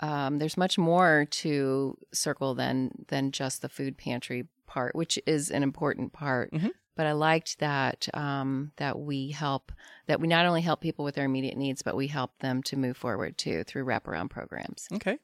um, 0.00 0.38
there's 0.38 0.56
much 0.56 0.76
more 0.76 1.26
to 1.30 1.96
Circle 2.12 2.54
than 2.56 3.04
than 3.08 3.30
just 3.30 3.62
the 3.62 3.68
food 3.68 3.96
pantry 3.96 4.46
part, 4.66 4.94
which 4.96 5.18
is 5.26 5.50
an 5.50 5.62
important 5.62 6.12
part. 6.12 6.50
Mhm. 6.52 6.70
But 6.96 7.06
I 7.06 7.12
liked 7.12 7.58
that 7.60 8.08
um, 8.14 8.72
that 8.76 8.98
we 8.98 9.30
help 9.30 9.72
that 10.06 10.20
we 10.20 10.26
not 10.28 10.46
only 10.46 10.62
help 10.62 10.80
people 10.80 11.04
with 11.04 11.14
their 11.14 11.24
immediate 11.24 11.56
needs, 11.56 11.82
but 11.82 11.96
we 11.96 12.08
help 12.08 12.38
them 12.40 12.62
to 12.64 12.76
move 12.76 12.96
forward 12.96 13.38
too 13.38 13.62
through 13.64 13.84
wraparound 13.84 14.30
programs. 14.30 14.88
Okay. 14.92 15.18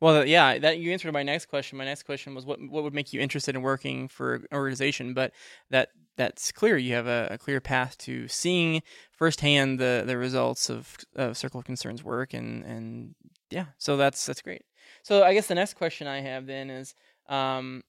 Well, 0.00 0.26
yeah, 0.26 0.58
that 0.58 0.78
you 0.78 0.92
answered 0.92 1.12
my 1.12 1.22
next 1.22 1.46
question. 1.46 1.78
My 1.78 1.84
next 1.84 2.04
question 2.04 2.34
was 2.34 2.44
what 2.46 2.58
what 2.60 2.82
would 2.82 2.94
make 2.94 3.12
you 3.12 3.20
interested 3.20 3.54
in 3.54 3.62
working 3.62 4.08
for 4.08 4.34
an 4.34 4.46
organization, 4.52 5.14
but 5.14 5.32
that 5.70 5.90
that's 6.16 6.52
clear. 6.52 6.76
You 6.76 6.94
have 6.94 7.06
a, 7.06 7.28
a, 7.32 7.38
clear 7.38 7.60
path 7.60 7.98
to 7.98 8.28
seeing 8.28 8.82
firsthand 9.12 9.78
the 9.78 10.04
the 10.06 10.16
results 10.16 10.70
of, 10.70 10.96
of 11.16 11.36
Circle 11.36 11.60
of 11.60 11.66
Concerns 11.66 12.04
work, 12.04 12.34
and 12.34 12.64
and 12.64 13.14
yeah, 13.50 13.66
so 13.78 13.96
that's 13.96 14.24
that's 14.24 14.42
great. 14.42 14.62
So 15.02 15.22
I 15.22 15.34
guess 15.34 15.48
the 15.48 15.54
next 15.54 15.74
question 15.74 16.06
I 16.06 16.20
have 16.20 16.46
then 16.46 16.70
is. 16.70 16.94
Um, 17.28 17.82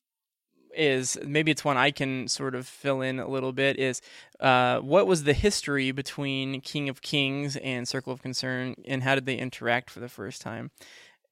is 0.78 1.18
maybe 1.26 1.52
it's 1.52 1.64
one 1.64 1.78
I 1.78 1.92
can 1.92 2.28
sort 2.28 2.54
of 2.54 2.68
fill 2.68 3.02
in 3.02 3.20
a 3.20 3.28
little 3.28 3.54
bit 3.54 3.80
is 3.80 4.02
uh, 4.40 4.80
what 4.80 5.08
was 5.08 5.24
the 5.24 5.34
history 5.34 5.92
between 5.92 6.62
King 6.62 6.90
of 6.90 7.02
Kings 7.02 7.56
and 7.58 7.88
Circle 7.88 8.14
of 8.14 8.22
Concern 8.22 8.76
and 8.86 9.04
how 9.04 9.16
did 9.16 9.26
they 9.26 9.38
interact 9.38 9.90
for 9.90 10.00
the 10.00 10.10
first 10.10 10.42
time? 10.42 10.72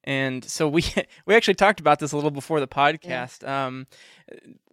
And 0.04 0.44
so 0.44 0.68
we 0.68 0.84
we 1.26 1.34
actually 1.34 1.54
talked 1.54 1.80
about 1.80 1.98
this 1.98 2.12
a 2.12 2.16
little 2.16 2.30
before 2.30 2.60
the 2.60 2.68
podcast. 2.68 3.42
Yeah. 3.42 3.66
Um, 3.66 3.86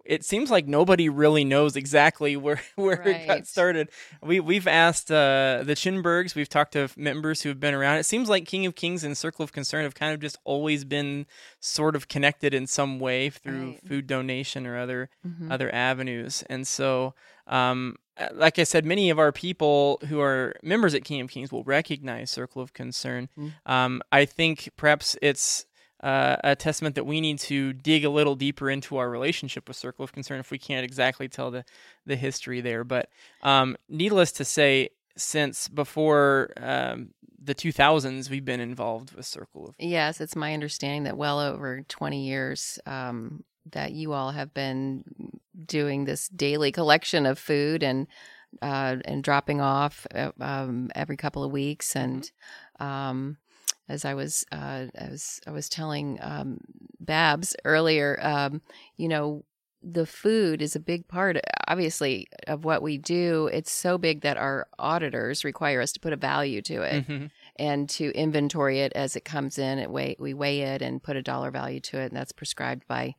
it 0.04 0.26
seems 0.26 0.50
like 0.50 0.68
nobody 0.68 1.10
really 1.10 1.44
knows 1.44 1.76
exactly 1.76 2.36
where 2.38 2.62
where 2.76 2.98
right. 2.98 3.08
it 3.08 3.28
got 3.28 3.48
started. 3.48 3.90
We 4.22 4.40
we've 4.40 4.68
asked 4.68 5.12
uh, 5.12 5.64
the 5.64 5.74
Chinbergs, 5.74 6.36
we've 6.36 6.50
talked 6.50 6.74
to 6.74 6.90
members 6.96 7.42
who 7.42 7.50
have 7.50 7.60
been 7.60 7.74
around. 7.74 7.98
It 7.98 8.06
seems 8.06 8.30
like 8.30 8.46
King 8.46 8.66
of 8.66 8.76
Kings 8.76 9.04
and 9.04 9.18
Circle 9.18 9.44
of 9.44 9.52
Concern 9.52 9.84
have 9.84 9.96
kind 9.96 10.14
of 10.14 10.20
just 10.20 10.38
always 10.44 10.84
been 10.84 11.26
sort 11.60 11.96
of 11.96 12.08
connected 12.08 12.54
in 12.54 12.68
some 12.68 13.00
way 13.00 13.30
through 13.30 13.72
right. 13.72 13.88
food 13.88 14.08
donation 14.08 14.68
or 14.68 14.78
other 14.78 15.10
mm-hmm. 15.26 15.52
other 15.52 15.74
avenues. 15.74 16.44
And 16.50 16.68
so, 16.68 17.14
um, 17.48 17.96
like 18.34 18.60
I 18.60 18.64
said, 18.64 18.86
many 18.86 19.10
of 19.10 19.20
our 19.20 19.32
people 19.32 20.00
who 20.08 20.20
are 20.22 20.56
members 20.62 20.94
at 20.94 21.04
King 21.04 21.22
of 21.22 21.30
Kings 21.30 21.52
will 21.52 21.64
recognize 21.64 22.32
Circle 22.32 22.62
of 22.62 22.74
Concern. 22.74 23.30
Mm-hmm. 23.38 23.72
Um, 23.72 24.02
I 24.12 24.26
think 24.26 24.70
perhaps 24.78 25.18
it's 25.22 25.66
uh, 26.02 26.38
a 26.44 26.56
testament 26.56 26.96
that 26.96 27.06
we 27.06 27.22
need 27.22 27.40
to 27.40 27.74
dig 27.74 28.04
a 28.04 28.10
little 28.10 28.36
deeper 28.36 28.70
into 28.70 28.98
our 28.98 29.10
relationship 29.10 29.68
with 29.68 29.78
Circle 29.78 30.04
of 30.04 30.12
Concern 30.12 30.40
if 30.40 30.52
we 30.52 30.58
can't 30.58 30.84
exactly 30.84 31.28
tell 31.28 31.52
the, 31.52 31.64
the 32.06 32.16
history 32.16 32.62
there. 32.62 32.84
But 32.84 33.10
um, 33.44 33.78
needless 33.88 34.32
to 34.34 34.46
say, 34.46 34.90
since 35.16 35.68
before 35.68 36.52
um, 36.58 37.12
the 37.42 37.56
2000s, 37.56 38.30
we've 38.30 38.46
been 38.46 38.60
involved 38.60 39.14
with 39.14 39.26
Circle 39.26 39.68
of. 39.68 39.76
Yes, 39.78 40.22
it's 40.22 40.36
my 40.36 40.54
understanding 40.54 41.04
that 41.04 41.18
well 41.18 41.40
over 41.40 41.84
20 41.88 42.26
years 42.26 42.80
um, 42.86 43.44
that 43.72 43.94
you 43.94 44.14
all 44.14 44.32
have 44.32 44.54
been 44.54 45.04
doing 45.66 46.06
this 46.06 46.28
daily 46.30 46.72
collection 46.72 47.26
of 47.26 47.38
food 47.38 47.84
and 47.84 48.08
uh, 48.62 48.98
and 49.06 49.24
dropping 49.24 49.62
off 49.62 50.06
uh, 50.14 50.32
um, 50.42 50.90
every 50.96 51.18
couple 51.18 51.44
of 51.44 51.52
weeks 51.52 51.96
and. 51.96 52.32
Mm-hmm 52.80 53.32
as 53.92 54.06
I 54.06 54.14
was 54.14 54.46
uh, 54.52 54.86
as 54.96 55.42
I 55.46 55.52
was 55.52 55.68
telling 55.68 56.18
um, 56.22 56.60
Babs 57.00 57.56
earlier, 57.66 58.18
um, 58.22 58.62
you 58.96 59.08
know, 59.08 59.44
the 59.84 60.06
food 60.06 60.62
is 60.62 60.76
a 60.76 60.80
big 60.80 61.08
part, 61.08 61.38
obviously, 61.68 62.28
of 62.48 62.64
what 62.64 62.82
we 62.82 62.98
do. 62.98 63.50
It's 63.52 63.72
so 63.72 63.98
big 63.98 64.22
that 64.22 64.38
our 64.38 64.68
auditors 64.80 65.44
require 65.44 65.82
us 65.82 65.92
to 65.94 66.00
put 66.00 66.14
a 66.14 66.18
value 66.18 66.62
to 66.64 66.82
it. 66.84 67.08
Mm-hmm. 67.08 67.26
And 67.58 67.90
to 67.90 68.12
inventory 68.16 68.80
it 68.80 68.94
as 68.94 69.16
it 69.16 69.26
comes 69.26 69.58
in, 69.58 69.78
it 69.78 69.92
weigh, 69.92 70.16
we 70.20 70.34
weigh 70.34 70.62
it 70.62 70.82
and 70.82 71.04
put 71.04 71.18
a 71.18 71.22
dollar 71.22 71.52
value 71.52 71.80
to 71.82 72.00
it, 72.00 72.06
and 72.06 72.16
that's 72.16 72.32
prescribed 72.32 72.88
by, 72.88 73.16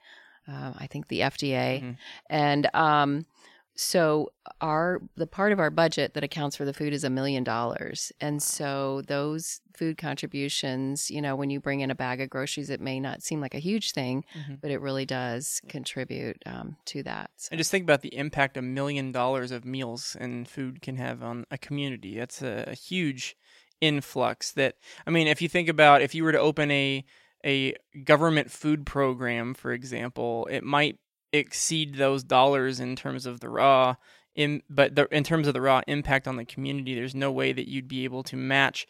uh, 0.49 0.73
I 0.79 0.87
think, 0.87 1.09
the 1.09 1.21
FDA. 1.21 1.81
Mm-hmm. 1.81 1.91
And 2.31 2.75
um, 2.75 3.27
so 3.75 4.31
our 4.61 5.01
the 5.17 5.27
part 5.27 5.53
of 5.53 5.59
our 5.59 5.71
budget 5.71 6.15
that 6.15 6.23
accounts 6.23 6.57
for 6.57 6.65
the 6.65 6.73
food 6.73 6.93
is 6.93 7.05
a 7.05 7.11
million 7.11 7.43
dollars 7.43 8.13
and 8.21 8.43
so 8.43 9.03
those 9.07 9.61
food 9.75 9.97
contributions 9.97 11.11
you 11.11 11.23
know 11.23 11.35
when 11.35 11.49
you 11.49 11.59
bring 11.59 11.81
in 11.81 11.91
a 11.91 11.95
bag 11.95 12.21
of 12.21 12.29
groceries 12.29 12.69
it 12.69 12.81
may 12.81 13.01
not 13.01 13.23
seem 13.23 13.41
like 13.41 13.55
a 13.55 13.59
huge 13.59 13.93
thing 13.93 14.25
mm-hmm. 14.37 14.55
but 14.61 14.71
it 14.71 14.81
really 14.81 15.07
does 15.07 15.61
contribute 15.69 16.37
um, 16.45 16.77
to 16.85 17.03
that 17.03 17.31
so. 17.37 17.49
and 17.51 17.59
just 17.59 17.71
think 17.71 17.83
about 17.83 18.03
the 18.03 18.15
impact 18.15 18.57
a 18.57 18.63
million 18.63 19.11
dollars 19.11 19.51
of 19.51 19.65
meals 19.65 20.17
and 20.21 20.49
food 20.49 20.83
can 20.83 20.97
have 20.97 21.23
on 21.23 21.47
a 21.51 21.57
community 21.57 22.19
that's 22.19 22.43
a, 22.43 22.65
a 22.67 22.75
huge 22.75 23.37
influx 23.81 24.53
that 24.53 24.77
i 25.07 25.11
mean 25.11 25.27
if 25.27 25.41
you 25.41 25.49
think 25.49 25.69
about 25.69 26.03
if 26.03 26.15
you 26.15 26.23
were 26.23 26.33
to 26.33 26.39
open 26.39 26.71
a 26.71 27.05
a 27.45 27.75
government 28.05 28.51
food 28.51 28.87
program 28.87 29.55
for 29.55 29.73
example 29.73 30.47
it 30.51 30.63
might 30.63 30.99
exceed 31.33 31.97
those 31.97 32.23
dollars 32.23 32.79
in 32.81 32.95
terms 32.95 33.27
of 33.27 33.41
the 33.41 33.49
raw 33.49 33.95
in 34.35 34.63
but 34.69 34.95
the, 34.95 35.07
in 35.15 35.25
terms 35.25 35.47
of 35.47 35.55
the 35.55 35.61
raw 35.61 35.81
impact 35.87 36.29
on 36.29 36.37
the 36.37 36.45
community 36.45 36.95
there's 36.95 37.15
no 37.15 37.33
way 37.33 37.53
that 37.53 37.69
you'd 37.69 37.89
be 37.89 38.05
able 38.05 38.23
to 38.23 38.37
match 38.37 38.87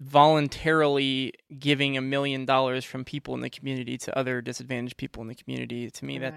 voluntarily 0.00 1.32
giving 1.58 1.96
a 1.96 2.00
million 2.00 2.44
dollars 2.44 2.84
from 2.84 3.04
people 3.04 3.34
in 3.34 3.40
the 3.40 3.50
community 3.50 3.96
to 3.96 4.16
other 4.18 4.42
disadvantaged 4.42 4.96
people 4.96 5.22
in 5.22 5.28
the 5.28 5.34
community. 5.34 5.90
To 5.90 6.04
me 6.04 6.18
that 6.18 6.34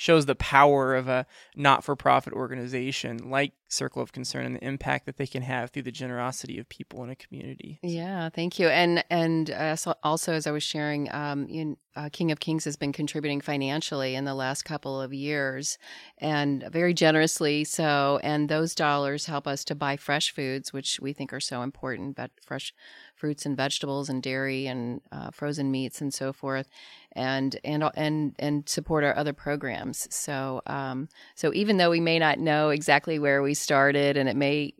shows 0.00 0.24
the 0.24 0.34
power 0.34 0.94
of 0.94 1.08
a 1.08 1.26
not-for-profit 1.54 2.32
organization 2.32 3.28
like 3.28 3.52
Circle 3.68 4.00
of 4.00 4.12
Concern 4.12 4.46
and 4.46 4.56
the 4.56 4.64
impact 4.64 5.04
that 5.04 5.18
they 5.18 5.26
can 5.26 5.42
have 5.42 5.70
through 5.70 5.82
the 5.82 5.92
generosity 5.92 6.58
of 6.58 6.66
people 6.70 7.04
in 7.04 7.10
a 7.10 7.14
community. 7.14 7.78
Yeah, 7.82 8.30
thank 8.30 8.58
you. 8.58 8.68
And 8.68 9.04
and 9.10 9.50
uh, 9.50 9.76
so 9.76 9.94
also 10.02 10.32
as 10.32 10.46
I 10.46 10.52
was 10.52 10.62
sharing, 10.62 11.12
um, 11.12 11.46
in, 11.48 11.76
uh, 11.94 12.08
King 12.10 12.32
of 12.32 12.40
Kings 12.40 12.64
has 12.64 12.76
been 12.76 12.92
contributing 12.92 13.42
financially 13.42 14.14
in 14.14 14.24
the 14.24 14.34
last 14.34 14.64
couple 14.64 15.00
of 15.00 15.12
years, 15.12 15.76
and 16.18 16.64
very 16.72 16.94
generously 16.94 17.64
so. 17.64 18.18
And 18.22 18.48
those 18.48 18.74
dollars 18.74 19.26
help 19.26 19.46
us 19.46 19.64
to 19.66 19.74
buy 19.74 19.98
fresh 19.98 20.32
foods, 20.32 20.72
which 20.72 20.98
we 20.98 21.12
think 21.12 21.32
are 21.34 21.40
so 21.40 21.60
important. 21.60 22.16
But 22.16 22.30
fresh 22.42 22.72
fruits 23.20 23.44
and 23.44 23.54
vegetables 23.54 24.08
and 24.08 24.22
dairy 24.22 24.66
and 24.66 25.02
uh, 25.12 25.30
frozen 25.30 25.70
meats 25.70 26.00
and 26.00 26.12
so 26.12 26.32
forth, 26.32 26.68
and 27.12 27.60
and 27.62 27.84
and 27.94 28.34
and 28.38 28.68
support 28.68 29.04
our 29.04 29.14
other 29.16 29.34
programs. 29.34 30.08
So 30.10 30.62
um, 30.66 31.08
so 31.34 31.52
even 31.52 31.76
though 31.76 31.90
we 31.90 32.00
may 32.00 32.18
not 32.18 32.38
know 32.38 32.70
exactly 32.70 33.18
where 33.18 33.42
we 33.42 33.52
started, 33.52 34.16
and 34.16 34.28
it 34.28 34.36
may 34.36 34.72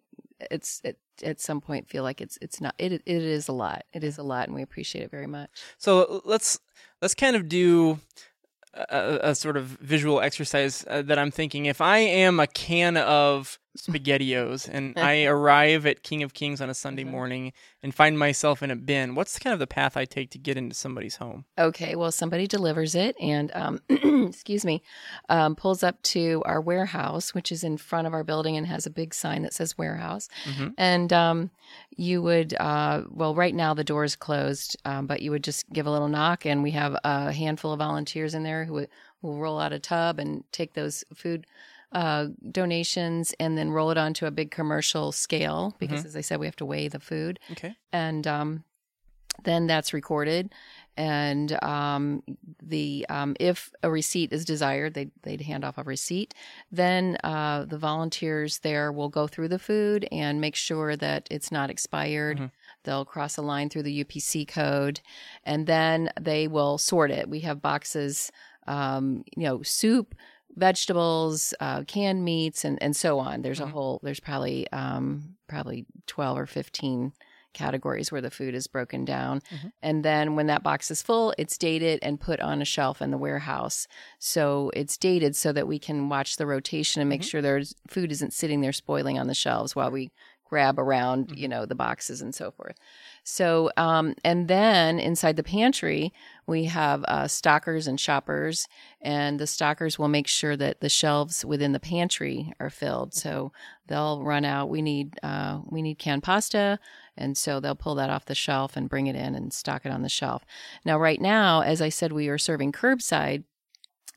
it's 0.51 0.81
it, 0.83 0.99
at 1.23 1.39
some 1.39 1.61
point 1.61 1.89
feel 1.89 2.03
like 2.03 2.23
it's 2.23 2.39
it's 2.41 2.61
not 2.61 2.75
it 2.79 2.93
it 2.93 3.03
is 3.07 3.47
a 3.49 3.53
lot. 3.53 3.85
It 3.93 4.03
is 4.03 4.17
a 4.17 4.23
lot, 4.23 4.49
and 4.49 4.55
we 4.55 4.63
appreciate 4.63 5.03
it 5.03 5.11
very 5.11 5.27
much. 5.27 5.51
So 5.77 6.23
let's 6.25 6.59
let's 7.03 7.15
kind 7.15 7.37
of 7.37 7.47
do 7.47 8.01
a, 8.75 9.19
a, 9.23 9.35
sort 9.35 9.57
of 9.57 9.65
visual 9.65 10.21
exercise 10.21 10.85
uh, 10.89 11.03
that 11.03 11.19
I'm 11.19 11.31
thinking. 11.31 11.67
If 11.67 11.81
I 11.81 11.99
am 11.99 12.41
a 12.41 12.47
can 12.47 12.97
of 12.97 13.59
SpaghettiOs 13.79 14.69
and 14.69 14.95
I 14.99 15.25
arrive 15.25 15.87
at 15.87 16.03
King 16.03 16.23
of 16.23 16.35
Kings 16.35 16.61
on 16.61 16.71
a 16.71 16.75
Sunday 16.75 17.03
mm-hmm. 17.03 17.13
morning 17.13 17.53
and 17.83 17.95
find 17.95 18.19
myself 18.19 18.63
in 18.63 18.71
a 18.71 18.77
bin, 18.77 19.15
what's 19.15 19.39
kind 19.39 19.53
of 19.53 19.59
the 19.61 19.67
path 19.67 19.97
I 19.97 20.05
take 20.05 20.31
to 20.31 20.39
get 20.39 20.57
into 20.57 20.75
somebody's 20.75 21.17
home? 21.17 21.45
Okay, 21.59 21.97
well, 21.97 22.13
somebody 22.13 22.47
delivers 22.47 22.95
it 22.95 23.17
and, 23.21 23.51
um, 23.55 23.81
excuse 24.29 24.65
me, 24.65 24.83
um, 25.29 25.55
pulls 25.57 25.83
up 25.83 26.03
to 26.03 26.43
our 26.47 26.61
warehouse, 26.61 27.35
which 27.35 27.53
is 27.53 27.65
in 27.65 27.77
front 27.77 28.07
of 28.07 28.15
our 28.15 28.25
building 28.25 28.57
and 28.57 28.67
has 28.67 28.87
a 28.87 28.91
big 28.91 29.15
sign 29.15 29.43
that 29.43 29.55
says 29.55 29.79
warehouse. 29.79 30.29
Mm-hmm. 30.45 30.69
And 30.77 31.13
um, 31.13 31.51
you 31.97 32.23
would, 32.23 32.55
uh, 32.59 33.03
well, 33.11 33.35
right 33.35 33.55
now 33.55 33.75
the 33.75 33.85
door 33.85 34.05
is 34.05 34.17
closed, 34.17 34.77
um, 34.85 35.07
but 35.07 35.23
you 35.23 35.31
would 35.31 35.45
just 35.45 35.71
give 35.73 35.87
a 35.87 35.91
little 35.91 36.09
knock, 36.09 36.47
and 36.47 36.63
we 36.63 36.73
have 36.73 36.97
a 37.05 37.33
handful 37.33 37.73
of 37.73 37.79
volunteers 37.79 38.35
in 38.35 38.43
there 38.43 38.65
who 38.65 38.87
will 39.23 39.39
roll 39.39 39.61
out 39.61 39.73
a 39.73 39.79
tub 39.79 40.19
and 40.19 40.45
take 40.53 40.75
those 40.75 41.05
food 41.15 41.47
uh, 41.93 42.27
donations 42.51 43.35
and 43.41 43.59
then 43.59 43.71
roll 43.71 43.91
it 43.91 43.99
onto 43.99 44.27
a 44.27 44.31
big 44.31 44.51
commercial 44.51 45.13
scale 45.13 45.75
because, 45.79 46.01
mm-hmm. 46.01 46.09
as 46.09 46.17
I 46.17 46.21
said, 46.21 46.41
we 46.41 46.47
have 46.47 46.57
to 46.57 46.67
weigh 46.67 46.89
the 46.89 47.01
food. 47.01 47.41
Okay. 47.53 47.75
And 47.93 48.27
um, 48.27 48.65
then 49.45 49.67
that's 49.67 49.93
recorded. 49.93 50.53
And 50.97 51.63
um, 51.65 52.23
the 52.63 53.07
um, 53.09 53.35
if 53.41 53.73
a 53.83 53.91
receipt 53.91 54.33
is 54.33 54.45
desired, 54.45 54.95
they 54.95 55.11
they'd 55.23 55.41
hand 55.41 55.65
off 55.65 55.79
a 55.79 55.83
receipt. 55.83 56.35
Then 56.71 57.17
uh, 57.25 57.65
the 57.65 57.79
volunteers 57.79 58.59
there 58.59 58.93
will 58.93 59.09
go 59.09 59.27
through 59.27 59.49
the 59.49 59.59
food 59.59 60.07
and 60.13 60.41
make 60.41 60.57
sure 60.57 60.97
that 60.97 61.27
it's 61.31 61.51
not 61.51 61.71
expired. 61.71 62.37
Mm-hmm. 62.37 62.47
They'll 62.85 63.05
cross 63.05 63.37
a 63.37 63.43
line 63.43 63.71
through 63.71 63.85
the 63.85 64.05
UPC 64.05 64.47
code, 64.47 65.01
and 65.45 65.67
then 65.67 66.11
they 66.21 66.49
will 66.49 66.77
sort 66.77 67.11
it. 67.11 67.31
We 67.31 67.41
have 67.41 67.63
boxes, 67.63 68.31
um, 68.67 69.25
you 69.37 69.45
know, 69.45 69.63
soup, 69.63 70.15
vegetables, 70.57 71.55
uh, 71.61 71.83
canned 71.85 72.25
meats, 72.25 72.65
and, 72.65 72.83
and 72.83 72.97
so 72.97 73.19
on. 73.19 73.43
There's 73.43 73.61
mm-hmm. 73.61 73.69
a 73.69 73.73
whole. 73.73 74.01
There's 74.03 74.21
probably 74.21 74.71
um, 74.73 75.37
probably 75.49 75.87
twelve 76.07 76.39
or 76.39 76.47
fifteen 76.47 77.13
categories 77.53 78.13
where 78.13 78.21
the 78.21 78.31
food 78.31 78.55
is 78.55 78.69
broken 78.69 79.05
down. 79.05 79.41
Mm-hmm. 79.53 79.69
And 79.83 80.05
then 80.05 80.37
when 80.37 80.47
that 80.47 80.63
box 80.63 80.89
is 80.89 81.03
full, 81.03 81.35
it's 81.37 81.59
dated 81.59 81.99
and 82.01 82.21
put 82.21 82.39
on 82.39 82.63
a 82.63 82.65
shelf 82.65 83.03
in 83.03 83.11
the 83.11 83.19
warehouse. 83.19 83.89
So 84.21 84.71
it's 84.75 84.97
dated 84.97 85.35
so 85.35 85.53
that 85.53 85.67
we 85.67 85.81
can 85.81 86.09
watch 86.09 86.37
the 86.37 86.47
rotation 86.47 87.01
and 87.01 87.09
make 87.09 87.23
mm-hmm. 87.23 87.27
sure 87.27 87.43
there's 87.43 87.75
food 87.89 88.13
isn't 88.13 88.33
sitting 88.33 88.61
there 88.61 88.73
spoiling 88.73 89.19
on 89.19 89.27
the 89.27 89.35
shelves 89.35 89.75
while 89.75 89.91
we 89.91 90.13
grab 90.51 90.79
around, 90.79 91.29
mm-hmm. 91.29 91.39
you 91.39 91.49
know, 91.49 91.65
the 91.65 91.75
boxes 91.87 92.21
and 92.21 92.35
so 92.35 92.51
forth. 92.51 92.77
So, 93.23 93.71
um, 93.77 94.15
and 94.25 94.49
then 94.49 94.99
inside 94.99 95.37
the 95.37 95.43
pantry, 95.43 96.13
we 96.47 96.65
have 96.65 97.05
uh, 97.05 97.29
stockers 97.29 97.87
and 97.87 97.99
shoppers, 98.01 98.67
and 99.01 99.39
the 99.39 99.47
stockers 99.47 99.99
will 99.99 100.09
make 100.09 100.27
sure 100.27 100.57
that 100.57 100.81
the 100.81 100.89
shelves 100.89 101.45
within 101.45 101.73
the 101.73 101.81
pantry 101.81 102.53
are 102.59 102.71
filled. 102.71 103.15
So 103.15 103.53
they'll 103.87 104.23
run 104.23 104.45
out. 104.45 104.69
We 104.69 104.83
need 104.83 105.19
uh, 105.23 105.61
we 105.71 105.81
need 105.83 105.99
canned 105.99 106.25
pasta, 106.25 106.79
and 107.17 107.39
so 107.39 107.61
they'll 107.61 107.85
pull 107.85 107.95
that 107.97 108.11
off 108.11 108.25
the 108.25 108.35
shelf 108.35 108.77
and 108.77 108.91
bring 108.91 109.07
it 109.07 109.17
in 109.17 109.35
and 109.35 109.53
stock 109.53 109.87
it 109.87 109.93
on 109.93 110.03
the 110.03 110.09
shelf. 110.09 110.45
Now, 110.85 110.99
right 110.99 111.21
now, 111.21 111.61
as 111.63 111.81
I 111.81 111.91
said, 111.91 112.13
we 112.13 112.29
are 112.29 112.39
serving 112.39 112.73
curbside 112.73 113.45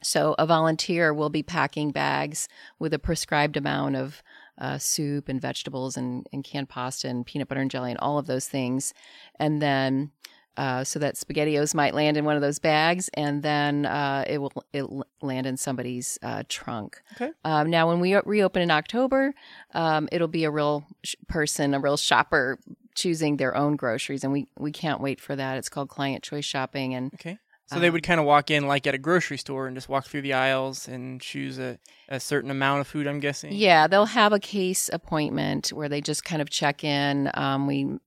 So 0.06 0.36
a 0.38 0.46
volunteer 0.46 1.14
will 1.14 1.30
be 1.30 1.44
packing 1.44 1.92
bags 1.92 2.48
with 2.80 2.94
a 2.94 3.00
prescribed 3.00 3.58
amount 3.58 3.96
of 3.96 4.22
uh, 4.58 4.78
soup 4.78 5.30
and 5.30 5.42
vegetables 5.42 5.98
and, 5.98 6.28
and 6.32 6.44
canned 6.44 6.70
pasta 6.70 7.08
and 7.08 7.26
peanut 7.26 7.48
butter 7.48 7.62
and 7.62 7.72
jelly 7.72 7.92
and 7.92 8.00
all 8.00 8.18
of 8.18 8.28
those 8.28 8.48
things. 8.48 8.94
And 9.40 9.62
then 9.62 10.12
uh, 10.56 10.84
so 10.84 11.00
that 11.00 11.16
spaghettios 11.16 11.74
might 11.74 11.96
land 11.96 12.16
in 12.16 12.26
one 12.26 12.36
of 12.36 12.42
those 12.42 12.60
bags, 12.60 13.10
and 13.16 13.42
then 13.42 13.88
uh, 13.88 14.24
it 14.28 14.38
will 14.38 14.52
it 14.72 14.86
land 15.22 15.48
in 15.48 15.58
somebody's 15.58 16.20
uh, 16.22 16.44
trunk. 16.48 17.02
Okay. 17.14 17.32
Um, 17.44 17.72
now, 17.72 17.88
when 17.88 18.00
we 18.00 18.16
reopen 18.16 18.62
in 18.62 18.70
October, 18.70 19.34
um, 19.74 20.08
it'll 20.12 20.28
be 20.28 20.44
a 20.44 20.52
real 20.52 20.86
sh- 21.04 21.16
person, 21.28 21.74
a 21.74 21.80
real 21.80 21.98
shopper 21.98 22.60
choosing 22.94 23.38
their 23.38 23.58
own 23.58 23.76
groceries, 23.76 24.24
and 24.24 24.32
we 24.32 24.48
we 24.60 24.72
can't 24.72 25.02
wait 25.02 25.20
for 25.20 25.36
that. 25.36 25.58
It's 25.58 25.70
called 25.70 25.90
client 25.90 26.24
choice 26.24 26.46
shopping, 26.46 26.94
and 26.94 27.12
Okay. 27.16 27.40
So 27.68 27.80
they 27.80 27.90
would 27.90 28.04
kind 28.04 28.20
of 28.20 28.26
walk 28.26 28.52
in 28.52 28.68
like 28.68 28.86
at 28.86 28.94
a 28.94 28.98
grocery 29.00 29.38
store 29.38 29.66
and 29.68 29.76
just 29.76 29.90
walk 29.90 30.06
through 30.06 30.22
the 30.22 30.34
aisles 30.34 30.88
and 30.88 31.20
choose 31.20 31.58
a, 31.58 31.80
a 32.08 32.20
certain 32.20 32.52
amount 32.52 32.82
of 32.82 32.88
food, 32.88 33.08
I'm 33.08 33.20
guessing. 33.20 33.54
Yeah, 33.54 33.88
they'll 33.88 34.06
have 34.06 34.32
a 34.32 34.40
case 34.40 34.90
appointment 34.94 35.70
where 35.70 35.90
they 35.90 36.02
just 36.02 36.24
kind 36.24 36.42
of 36.42 36.50
check 36.50 36.84
in. 36.84 37.32
Um, 37.34 37.66
we 37.66 37.98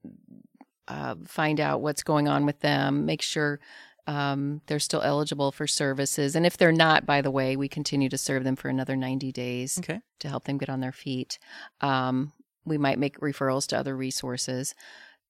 uh, 0.88 1.16
find 1.26 1.58
out 1.58 1.80
what's 1.80 2.02
going 2.04 2.28
on 2.28 2.46
with 2.46 2.60
them, 2.60 3.06
make 3.06 3.22
sure 3.22 3.58
um, 4.06 4.60
they're 4.66 4.78
still 4.78 5.02
eligible 5.02 5.50
for 5.50 5.66
services. 5.66 6.36
And 6.36 6.46
if 6.46 6.56
they're 6.56 6.70
not, 6.70 7.04
by 7.06 7.22
the 7.22 7.30
way, 7.30 7.56
we 7.56 7.68
continue 7.68 8.08
to 8.10 8.18
serve 8.18 8.44
them 8.44 8.54
for 8.54 8.68
another 8.68 8.94
90 8.94 9.32
days 9.32 9.78
Okay. 9.78 10.00
to 10.20 10.28
help 10.28 10.44
them 10.44 10.58
get 10.58 10.70
on 10.70 10.78
their 10.80 10.92
feet. 10.92 11.40
Um, 11.80 12.32
we 12.64 12.78
might 12.78 12.98
make 13.00 13.18
referrals 13.18 13.66
to 13.68 13.78
other 13.78 13.96
resources. 13.96 14.74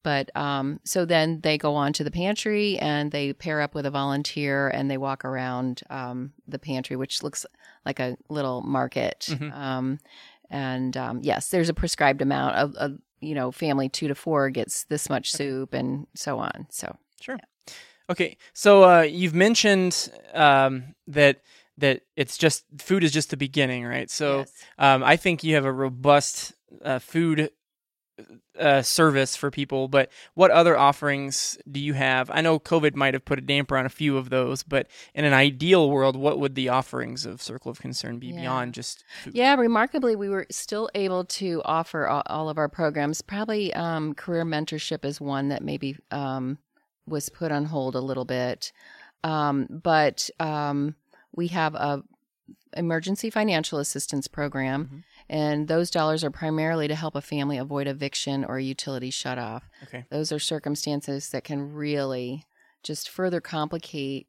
But 0.06 0.30
um, 0.36 0.78
so 0.84 1.04
then 1.04 1.40
they 1.40 1.58
go 1.58 1.74
on 1.74 1.92
to 1.94 2.04
the 2.04 2.12
pantry 2.12 2.78
and 2.78 3.10
they 3.10 3.32
pair 3.32 3.60
up 3.60 3.74
with 3.74 3.86
a 3.86 3.90
volunteer 3.90 4.68
and 4.68 4.88
they 4.88 4.98
walk 4.98 5.24
around 5.24 5.80
um, 5.90 6.32
the 6.46 6.60
pantry, 6.60 6.94
which 6.94 7.24
looks 7.24 7.44
like 7.84 7.98
a 7.98 8.16
little 8.28 8.62
market. 8.62 9.26
Mhm. 9.28 9.52
Um, 9.52 9.98
and 10.48 10.96
um, 10.96 11.18
yes, 11.24 11.48
there's 11.48 11.68
a 11.68 11.74
prescribed 11.74 12.22
amount 12.22 12.54
of, 12.54 12.76
of, 12.76 12.98
you 13.18 13.34
know, 13.34 13.50
family 13.50 13.88
two 13.88 14.06
to 14.06 14.14
four 14.14 14.48
gets 14.48 14.84
this 14.84 15.10
much 15.10 15.32
soup 15.32 15.74
and 15.74 16.06
so 16.14 16.38
on. 16.38 16.68
So 16.70 16.96
Sure. 17.20 17.40
Okay. 18.08 18.36
So 18.52 18.84
uh, 18.84 19.02
you've 19.02 19.34
mentioned 19.34 20.08
um, 20.34 20.94
that 21.08 21.42
that 21.78 22.02
it's 22.14 22.38
just 22.38 22.64
food 22.78 23.02
is 23.02 23.10
just 23.10 23.30
the 23.30 23.36
beginning, 23.36 23.84
right? 23.84 24.08
So 24.08 24.38
yes. 24.38 24.52
um, 24.78 25.02
I 25.02 25.16
think 25.16 25.42
you 25.42 25.56
have 25.56 25.64
a 25.64 25.72
robust 25.72 26.54
uh, 26.84 27.00
food 27.00 27.50
uh, 28.58 28.80
service 28.82 29.36
for 29.36 29.50
people. 29.50 29.88
But 29.88 30.10
what 30.34 30.50
other 30.50 30.76
offerings 30.78 31.58
do 31.70 31.78
you 31.80 31.92
have? 31.94 32.30
I 32.30 32.40
know 32.40 32.58
COVID 32.58 32.94
might 32.94 33.12
have 33.14 33.24
put 33.24 33.38
a 33.38 33.42
damper 33.42 33.76
on 33.76 33.84
a 33.84 33.90
few 33.90 34.16
of 34.16 34.30
those, 34.30 34.62
but 34.62 34.86
in 35.14 35.24
an 35.26 35.34
ideal 35.34 35.90
world, 35.90 36.16
what 36.16 36.38
would 36.38 36.54
the 36.54 36.70
offerings 36.70 37.26
of 37.26 37.42
Circle 37.42 37.70
of 37.70 37.80
Concern 37.80 38.18
be 38.18 38.28
Yeah. 38.28 38.40
beyond 38.40 38.72
just 38.74 39.04
food? 39.22 39.34
Yeah, 39.34 39.54
remarkably, 39.56 40.16
we 40.16 40.28
were 40.30 40.46
still 40.50 40.88
able 40.94 41.24
to 41.24 41.60
offer 41.64 42.06
all, 42.06 42.22
all 42.26 42.48
of 42.48 42.56
our 42.56 42.68
programs. 42.68 43.20
Probably 43.20 43.74
um, 43.74 44.14
career 44.14 44.44
mentorship 44.44 45.04
is 45.04 45.20
one 45.20 45.48
that 45.48 45.62
maybe 45.62 45.98
um, 46.10 46.56
was 47.06 47.28
put 47.28 47.52
on 47.52 47.66
hold 47.66 47.94
a 47.94 48.00
little 48.00 48.24
bit, 48.24 48.72
um, 49.24 49.66
but 49.70 50.30
um, 50.40 50.94
we 51.34 51.48
have 51.48 51.74
a 51.74 52.02
emergency 52.76 53.30
financial 53.30 53.78
assistance 53.78 54.28
program, 54.28 54.84
Mhm. 54.86 55.02
And 55.28 55.68
those 55.68 55.90
dollars 55.90 56.22
are 56.24 56.30
primarily 56.30 56.88
to 56.88 56.94
help 56.94 57.14
a 57.14 57.20
family 57.20 57.58
avoid 57.58 57.86
eviction 57.86 58.44
or 58.44 58.58
a 58.58 58.62
utility 58.62 59.10
shutoff. 59.10 59.62
Okay. 59.84 60.04
Those 60.10 60.32
are 60.32 60.38
circumstances 60.38 61.30
that 61.30 61.44
can 61.44 61.72
really 61.72 62.44
just 62.82 63.08
further 63.08 63.40
complicate 63.40 64.28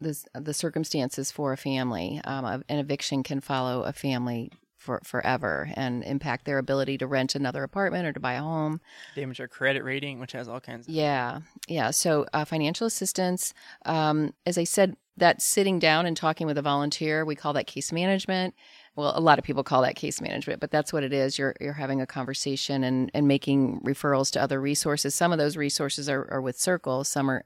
the 0.00 0.22
the 0.34 0.54
circumstances 0.54 1.30
for 1.30 1.52
a 1.52 1.56
family. 1.56 2.20
Um, 2.24 2.62
an 2.68 2.78
eviction 2.78 3.22
can 3.22 3.40
follow 3.40 3.82
a 3.82 3.92
family 3.92 4.50
for 4.86 5.00
forever 5.04 5.68
and 5.74 6.04
impact 6.04 6.44
their 6.44 6.58
ability 6.58 6.96
to 6.98 7.06
rent 7.06 7.34
another 7.34 7.62
apartment 7.64 8.06
or 8.06 8.12
to 8.12 8.20
buy 8.20 8.34
a 8.34 8.42
home. 8.42 8.80
Damage 9.14 9.40
our 9.40 9.48
credit 9.48 9.82
rating, 9.82 10.20
which 10.20 10.32
has 10.32 10.48
all 10.48 10.60
kinds 10.60 10.86
of. 10.86 10.94
Yeah, 10.94 11.40
yeah. 11.66 11.90
So 11.90 12.26
uh, 12.32 12.44
financial 12.44 12.86
assistance, 12.86 13.52
um, 13.84 14.32
as 14.46 14.56
I 14.56 14.64
said, 14.64 14.96
that 15.16 15.42
sitting 15.42 15.78
down 15.78 16.06
and 16.06 16.16
talking 16.16 16.46
with 16.46 16.58
a 16.58 16.62
volunteer, 16.62 17.24
we 17.24 17.34
call 17.34 17.52
that 17.54 17.66
case 17.66 17.90
management. 17.90 18.54
Well, 18.96 19.12
a 19.14 19.20
lot 19.20 19.38
of 19.38 19.44
people 19.44 19.62
call 19.62 19.82
that 19.82 19.94
case 19.94 20.22
management, 20.22 20.58
but 20.58 20.70
that's 20.70 20.90
what 20.92 21.04
it 21.04 21.12
is. 21.12 21.38
You're 21.38 21.54
you're 21.60 21.74
having 21.74 22.00
a 22.00 22.06
conversation 22.06 22.82
and 22.82 23.10
and 23.12 23.28
making 23.28 23.80
referrals 23.84 24.30
to 24.32 24.42
other 24.42 24.60
resources. 24.60 25.14
Some 25.14 25.32
of 25.32 25.38
those 25.38 25.56
resources 25.56 26.08
are, 26.08 26.26
are 26.30 26.40
with 26.40 26.58
Circle. 26.58 27.04
Some 27.04 27.30
are 27.30 27.44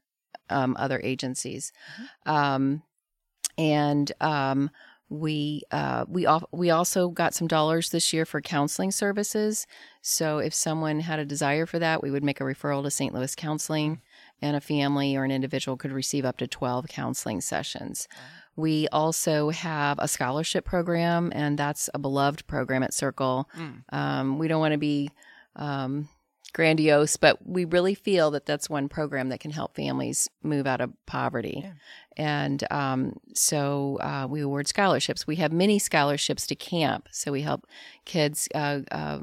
um, 0.48 0.76
other 0.78 1.00
agencies, 1.02 1.72
um, 2.24 2.82
and 3.58 4.12
um, 4.20 4.70
we 5.08 5.62
uh, 5.72 6.04
we 6.08 6.24
al- 6.24 6.48
we 6.52 6.70
also 6.70 7.08
got 7.08 7.34
some 7.34 7.48
dollars 7.48 7.90
this 7.90 8.12
year 8.12 8.24
for 8.24 8.40
counseling 8.40 8.92
services. 8.92 9.66
So 10.02 10.38
if 10.38 10.54
someone 10.54 11.00
had 11.00 11.18
a 11.18 11.24
desire 11.24 11.66
for 11.66 11.80
that, 11.80 12.00
we 12.00 12.12
would 12.12 12.22
make 12.22 12.40
a 12.40 12.44
referral 12.44 12.84
to 12.84 12.92
St. 12.92 13.12
Louis 13.12 13.34
Counseling, 13.34 14.00
and 14.40 14.56
a 14.56 14.60
family 14.60 15.16
or 15.16 15.24
an 15.24 15.32
individual 15.32 15.76
could 15.76 15.90
receive 15.90 16.24
up 16.24 16.36
to 16.38 16.46
twelve 16.46 16.86
counseling 16.86 17.40
sessions. 17.40 18.06
We 18.60 18.88
also 18.88 19.50
have 19.50 19.98
a 19.98 20.08
scholarship 20.08 20.64
program, 20.64 21.32
and 21.34 21.58
that's 21.58 21.88
a 21.94 21.98
beloved 21.98 22.46
program 22.46 22.82
at 22.82 22.94
Circle. 22.94 23.48
Mm. 23.56 23.82
Um, 23.92 24.38
we 24.38 24.48
don't 24.48 24.60
want 24.60 24.72
to 24.72 24.78
be 24.78 25.10
um, 25.56 26.08
grandiose, 26.52 27.16
but 27.16 27.38
we 27.46 27.64
really 27.64 27.94
feel 27.94 28.30
that 28.32 28.46
that's 28.46 28.68
one 28.68 28.88
program 28.88 29.28
that 29.28 29.40
can 29.40 29.50
help 29.50 29.76
families 29.76 30.28
move 30.42 30.66
out 30.66 30.80
of 30.80 30.92
poverty. 31.06 31.62
Yeah. 31.62 31.72
And 32.16 32.64
um, 32.70 33.16
so 33.34 33.98
uh, 34.00 34.26
we 34.28 34.40
award 34.40 34.66
scholarships. 34.66 35.26
We 35.26 35.36
have 35.36 35.52
many 35.52 35.78
scholarships 35.78 36.46
to 36.48 36.54
camp. 36.54 37.08
So 37.12 37.32
we 37.32 37.42
help 37.42 37.66
kids, 38.04 38.48
uh, 38.54 38.80
uh, 38.90 39.20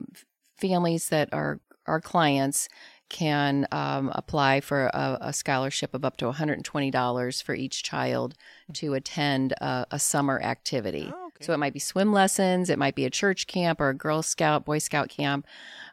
families 0.58 1.10
that 1.10 1.30
are 1.34 1.60
our 1.86 2.02
clients 2.02 2.68
can 3.10 3.68
um, 3.72 4.12
apply 4.14 4.60
for 4.62 4.88
a, 4.88 5.18
a 5.22 5.34
scholarship 5.34 5.94
of 5.94 6.04
up 6.04 6.18
to 6.18 6.26
$120 6.32 7.44
for 7.44 7.56
each 7.56 7.84
child 7.84 8.34
to 8.74 8.94
attend 8.94 9.54
a, 9.54 9.86
a 9.92 10.00
summer 10.00 10.42
activity. 10.42 11.12
Oh, 11.14 11.28
okay. 11.28 11.46
So 11.46 11.54
it 11.54 11.58
might 11.58 11.74
be 11.74 11.80
swim 11.80 12.12
lessons, 12.12 12.70
it 12.70 12.78
might 12.80 12.96
be 12.96 13.06
a 13.06 13.10
church 13.10 13.48
camp 13.48 13.80
or 13.80 13.90
a 13.90 13.94
Girl 13.94 14.22
Scout, 14.22 14.66
Boy 14.66 14.80
Scout 14.80 15.10
camp, 15.10 15.46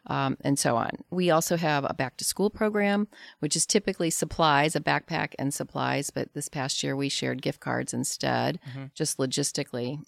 um, 0.07 0.37
and 0.41 0.59
so 0.59 0.75
on. 0.75 0.91
We 1.09 1.31
also 1.31 1.55
have 1.57 1.85
a 1.87 1.93
back 1.93 2.17
to 2.17 2.25
school 2.25 2.49
program, 2.49 3.07
which 3.39 3.55
is 3.55 3.65
typically 3.65 4.09
supplies, 4.09 4.75
a 4.75 4.79
backpack 4.81 5.33
and 5.39 5.53
supplies, 5.53 6.09
but 6.09 6.33
this 6.33 6.49
past 6.49 6.83
year 6.83 6.95
we 6.95 7.09
shared 7.09 7.41
gift 7.41 7.59
cards 7.59 7.93
instead, 7.93 8.59
Mhm. 8.75 8.93
just 8.93 9.17
logistically. 9.17 9.99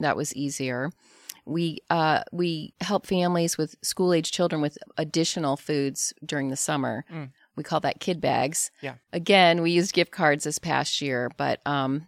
That 0.00 0.16
was 0.16 0.34
easier. 0.34 0.90
We 1.48 1.78
uh, 1.90 2.22
we 2.30 2.74
help 2.80 3.06
families 3.06 3.56
with 3.56 3.74
school 3.82 4.12
age 4.12 4.30
children 4.30 4.60
with 4.60 4.76
additional 4.96 5.56
foods 5.56 6.12
during 6.24 6.48
the 6.48 6.56
summer. 6.56 7.04
Mm. 7.12 7.30
We 7.56 7.64
call 7.64 7.80
that 7.80 8.00
kid 8.00 8.20
bags. 8.20 8.70
Yeah. 8.82 8.94
Again, 9.12 9.62
we 9.62 9.70
used 9.70 9.92
gift 9.92 10.12
cards 10.12 10.44
this 10.44 10.58
past 10.58 11.00
year, 11.00 11.30
but 11.36 11.60
um, 11.66 12.06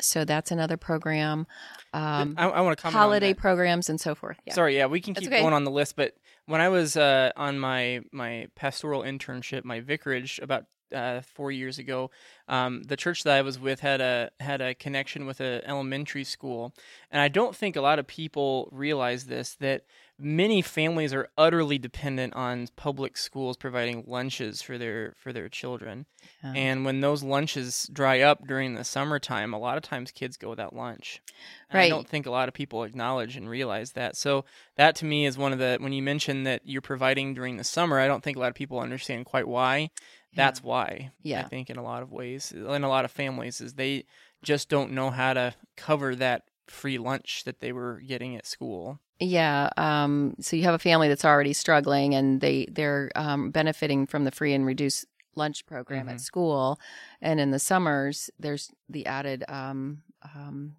so 0.00 0.24
that's 0.24 0.50
another 0.50 0.76
program. 0.76 1.46
Um, 1.92 2.34
I, 2.36 2.48
I 2.48 2.60
want 2.60 2.76
to 2.76 2.82
comment 2.82 2.96
on 2.96 3.02
holiday 3.02 3.34
programs 3.34 3.88
and 3.88 4.00
so 4.00 4.14
forth. 4.14 4.38
Yeah. 4.46 4.54
Sorry, 4.54 4.76
yeah, 4.76 4.86
we 4.86 5.00
can 5.00 5.14
keep 5.14 5.28
okay. 5.28 5.40
going 5.40 5.54
on 5.54 5.64
the 5.64 5.70
list, 5.70 5.96
but 5.96 6.14
when 6.46 6.60
I 6.60 6.68
was 6.68 6.96
uh, 6.96 7.32
on 7.36 7.58
my 7.58 8.00
my 8.12 8.48
pastoral 8.54 9.02
internship, 9.02 9.64
my 9.64 9.80
vicarage 9.80 10.40
about 10.42 10.64
uh, 10.94 11.20
four 11.20 11.50
years 11.50 11.78
ago, 11.78 12.10
um, 12.48 12.82
the 12.84 12.96
church 12.96 13.22
that 13.24 13.36
I 13.36 13.42
was 13.42 13.58
with 13.58 13.80
had 13.80 14.00
a 14.00 14.30
had 14.40 14.60
a 14.60 14.74
connection 14.74 15.26
with 15.26 15.40
an 15.40 15.62
elementary 15.64 16.24
school, 16.24 16.72
and 17.10 17.20
I 17.20 17.28
don't 17.28 17.54
think 17.56 17.76
a 17.76 17.80
lot 17.80 17.98
of 17.98 18.06
people 18.06 18.68
realize 18.72 19.24
this 19.26 19.54
that 19.56 19.82
many 20.18 20.62
families 20.62 21.12
are 21.12 21.28
utterly 21.36 21.76
dependent 21.76 22.32
on 22.34 22.68
public 22.76 23.18
schools 23.18 23.56
providing 23.56 24.04
lunches 24.06 24.62
for 24.62 24.78
their 24.78 25.14
for 25.18 25.32
their 25.32 25.48
children, 25.48 26.06
Yeah. 26.42 26.52
and 26.54 26.84
when 26.84 27.00
those 27.00 27.22
lunches 27.22 27.90
dry 27.92 28.20
up 28.20 28.46
during 28.46 28.74
the 28.74 28.84
summertime, 28.84 29.52
a 29.52 29.58
lot 29.58 29.76
of 29.76 29.82
times 29.82 30.10
kids 30.12 30.36
go 30.36 30.48
without 30.50 30.74
lunch. 30.74 31.20
And 31.68 31.80
I 31.80 31.88
don't 31.88 32.08
think 32.08 32.26
a 32.26 32.30
lot 32.30 32.48
of 32.48 32.54
people 32.54 32.84
acknowledge 32.84 33.36
and 33.36 33.50
realize 33.50 33.92
that. 33.92 34.16
So 34.16 34.44
that 34.76 34.94
to 34.96 35.04
me 35.04 35.26
is 35.26 35.36
one 35.36 35.52
of 35.52 35.58
the 35.58 35.76
when 35.80 35.92
you 35.92 36.02
mention 36.02 36.44
that 36.44 36.62
you're 36.64 36.80
providing 36.80 37.34
during 37.34 37.56
the 37.56 37.64
summer, 37.64 37.98
I 37.98 38.06
don't 38.06 38.22
think 38.22 38.36
a 38.36 38.40
lot 38.40 38.48
of 38.48 38.54
people 38.54 38.78
understand 38.78 39.26
quite 39.26 39.48
why. 39.48 39.90
That's 40.36 40.62
why. 40.62 41.10
I 41.24 41.42
think 41.48 41.70
in 41.70 41.76
a 41.76 41.82
lot 41.82 42.02
of 42.02 42.12
ways, 42.12 42.52
in 42.52 42.84
a 42.84 42.88
lot 42.88 43.04
of 43.04 43.10
families, 43.10 43.60
is 43.60 43.74
they 43.74 44.04
just 44.42 44.68
don't 44.68 44.92
know 44.92 45.10
how 45.10 45.32
to 45.34 45.54
cover 45.76 46.14
that 46.16 46.44
free 46.68 46.98
lunch 46.98 47.44
that 47.44 47.60
they 47.60 47.72
were 47.72 48.00
getting 48.06 48.36
at 48.36 48.46
school. 48.46 49.00
Yeah. 49.18 49.70
Um, 49.76 50.34
so 50.40 50.56
you 50.56 50.64
have 50.64 50.74
a 50.74 50.78
family 50.78 51.08
that's 51.08 51.24
already 51.24 51.52
struggling, 51.52 52.14
and 52.14 52.40
they 52.40 52.66
they're 52.70 53.10
um, 53.16 53.50
benefiting 53.50 54.06
from 54.06 54.24
the 54.24 54.30
free 54.30 54.52
and 54.52 54.66
reduced 54.66 55.06
lunch 55.34 55.64
program 55.66 56.08
at 56.08 56.16
Mhm. 56.16 56.20
school, 56.20 56.78
and 57.20 57.40
in 57.40 57.50
the 57.50 57.58
summers 57.58 58.30
there's 58.38 58.70
the 58.88 59.06
added 59.06 59.44
um, 59.48 60.02
um, 60.34 60.76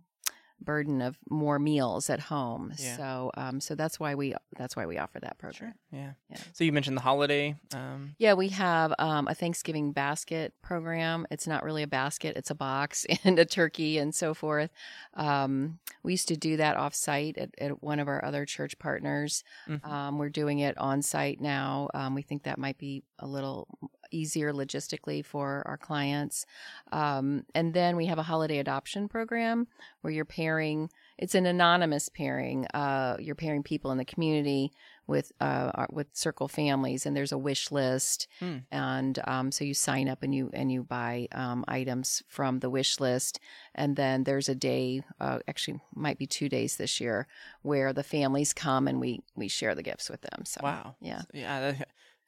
burden 0.60 1.02
of 1.02 1.18
more 1.30 1.60
meals 1.60 2.10
at 2.10 2.20
home. 2.20 2.74
Yeah. 2.78 2.98
So 2.98 3.32
um, 3.38 3.60
so 3.62 3.76
that's 3.76 4.00
why 4.00 4.16
we 4.16 4.34
that's 4.58 4.76
why 4.76 4.86
we 4.86 4.98
offer 4.98 5.20
that 5.20 5.38
Sure. 5.40 5.52
program. 5.52 5.74
Yeah. 5.92 6.12
Yeah. 6.30 6.38
So 6.54 6.64
you 6.64 6.72
mentioned 6.72 6.98
the 6.98 7.02
holiday. 7.02 7.56
Um, 7.74 8.16
Yeah, 8.18 8.34
we 8.34 8.50
have 8.50 8.94
um, 9.00 9.28
a 9.28 9.36
Thanksgiving 9.36 9.92
basket 9.92 10.54
program. 10.62 11.28
It's 11.32 11.48
not 11.48 11.64
really 11.64 11.84
a 11.84 11.88
basket; 11.88 12.36
it's 12.36 12.50
a 12.50 12.56
box 12.56 13.06
and 13.24 13.38
a 13.40 13.46
turkey 13.46 13.98
and 13.98 14.14
so 14.16 14.34
forth. 14.34 14.72
Um, 15.14 15.80
we 16.04 16.14
used 16.14 16.28
to 16.30 16.38
do 16.38 16.58
that 16.58 16.78
off 16.78 16.94
site 16.96 17.38
at, 17.38 17.50
at 17.60 17.84
one 17.84 18.00
of 18.00 18.08
our 18.08 18.24
other 18.24 18.46
church 18.46 18.78
partners. 18.80 19.44
mhm. 19.68 19.86
Um, 19.88 20.18
we're 20.18 20.30
doing 20.30 20.60
it 20.60 20.78
on 20.78 21.02
site 21.02 21.40
now. 21.42 21.90
Um, 21.94 22.16
we 22.16 22.22
think 22.22 22.44
that 22.44 22.58
might 22.58 22.78
be 22.78 23.04
a 23.20 23.28
little 23.28 23.68
easier 24.12 24.54
logistically 24.54 25.24
for 25.24 25.64
our 25.66 25.78
clients. 25.78 26.46
Um, 26.92 27.46
and 27.54 27.74
then 27.74 27.96
we 27.96 28.06
have 28.06 28.20
a 28.20 28.24
holiday 28.24 28.60
adoption 28.60 29.08
program 29.08 29.68
where 30.02 30.14
you're 30.14 30.26
pairing. 30.26 30.90
It's 31.18 31.36
an 31.36 31.46
anonymous 31.46 32.10
pairing. 32.10 32.66
Uh, 32.74 33.18
you're 33.20 33.36
pairing 33.36 33.64
people 33.64 33.92
in 33.92 33.98
the 33.98 34.06
community 34.06 34.72
with 35.08 35.32
uh, 35.40 35.86
with 35.90 36.08
circle 36.14 36.50
families, 36.50 37.06
and 37.06 37.16
there's 37.16 37.32
a 37.32 37.38
wish 37.38 37.72
list, 37.72 38.28
Hmm. 38.40 38.58
and 38.72 39.18
um, 39.26 39.52
so 39.54 39.64
you 39.64 39.74
sign 39.74 40.10
up 40.10 40.22
and 40.22 40.36
you 40.36 40.50
and 40.54 40.70
you 40.70 40.84
buy 40.84 41.30
um, 41.32 41.64
items 41.66 42.24
from 42.28 42.60
the 42.60 42.70
wish 42.70 43.00
list, 43.00 43.40
and 43.74 43.96
then 43.96 44.26
there's 44.26 44.50
a 44.50 44.56
day, 44.56 45.02
uh, 45.22 45.40
actually 45.48 45.80
might 45.96 46.18
be 46.18 46.28
two 46.28 46.50
days 46.50 46.76
this 46.76 47.00
year, 47.00 47.26
where 47.62 47.94
the 47.94 48.04
families 48.04 48.54
come 48.54 48.86
and 48.86 49.00
we 49.00 49.22
we 49.34 49.48
share 49.48 49.76
the 49.76 49.84
gifts 49.84 50.10
with 50.10 50.22
them. 50.22 50.44
So 50.44 50.60
wow. 50.62 50.96
yeah. 51.00 51.22
Yeah. 51.34 51.76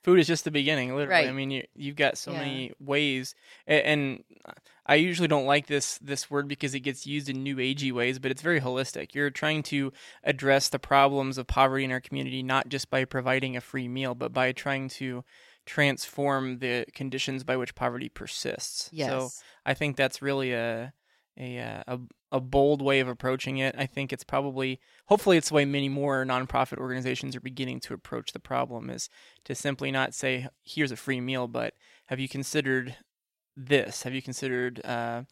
Food 0.04 0.20
is 0.20 0.28
just 0.28 0.46
the 0.46 0.52
beginning, 0.52 0.96
literally. 0.96 1.28
I 1.28 1.32
mean, 1.34 1.52
you 1.52 1.64
you've 1.76 1.96
got 1.96 2.18
so 2.18 2.32
Yeah. 2.32 2.40
many 2.40 2.72
ways, 2.80 3.36
and, 3.68 3.82
and 3.84 4.24
I 4.86 4.96
usually 4.96 5.28
don't 5.28 5.46
like 5.46 5.68
this 5.68 5.98
this 5.98 6.32
word 6.32 6.48
because 6.48 6.74
it 6.74 6.80
gets 6.82 7.06
used 7.06 7.30
in 7.30 7.44
new 7.44 7.58
agey 7.58 7.92
ways, 7.92 8.18
but 8.18 8.32
it's 8.32 8.42
very 8.42 8.62
holistic. 8.62 9.14
You're 9.14 9.30
trying 9.30 9.62
to 9.64 9.92
address 10.24 10.70
the 10.70 10.80
problems 10.80 11.38
of 11.38 11.48
poverty 11.48 11.84
in 11.84 11.92
our 11.92 12.00
community 12.00 12.42
not 12.44 12.70
just 12.70 12.90
by 12.90 13.04
providing 13.06 13.58
a 13.58 13.62
free 13.62 13.88
meal, 13.88 14.16
but 14.16 14.32
by 14.32 14.52
trying 14.54 14.88
to 14.90 15.24
transform 15.66 16.60
the 16.60 16.86
conditions 16.96 17.44
by 17.44 17.56
which 17.56 17.76
poverty 17.76 18.10
persists. 18.10 18.90
Yes. 18.92 19.08
So 19.10 19.30
I 19.66 19.74
think 19.74 19.96
that's 19.96 20.22
really 20.22 20.54
a 20.54 20.94
a 21.38 21.60
uh, 21.60 21.84
a 21.88 22.00
a 22.32 22.40
bold 22.40 22.82
way 22.82 23.00
of 23.00 23.08
approaching 23.08 23.58
it. 23.58 23.76
I 23.78 23.86
think 23.86 24.14
it's 24.14 24.24
probably 24.24 24.80
hopefully 25.08 25.38
it's 25.38 25.50
the 25.50 25.56
way 25.56 25.66
many 25.66 25.90
more 25.90 26.26
nonprofit 26.26 26.78
organizations 26.78 27.36
are 27.36 27.42
beginning 27.42 27.80
to 27.82 27.94
approach 27.94 28.34
the 28.34 28.40
problem 28.40 28.90
is 28.90 29.10
to 29.46 29.56
simply 29.56 29.92
not 29.92 30.14
say 30.14 30.48
here's 30.64 30.92
a 30.92 30.96
free 30.96 31.22
meal, 31.22 31.48
but 31.48 31.74
have 32.08 32.20
you 32.20 32.30
considered 32.30 32.96
this? 33.58 34.04
Have 34.04 34.14
you 34.14 34.22
considered 34.22 34.84
uh, 34.86 35.24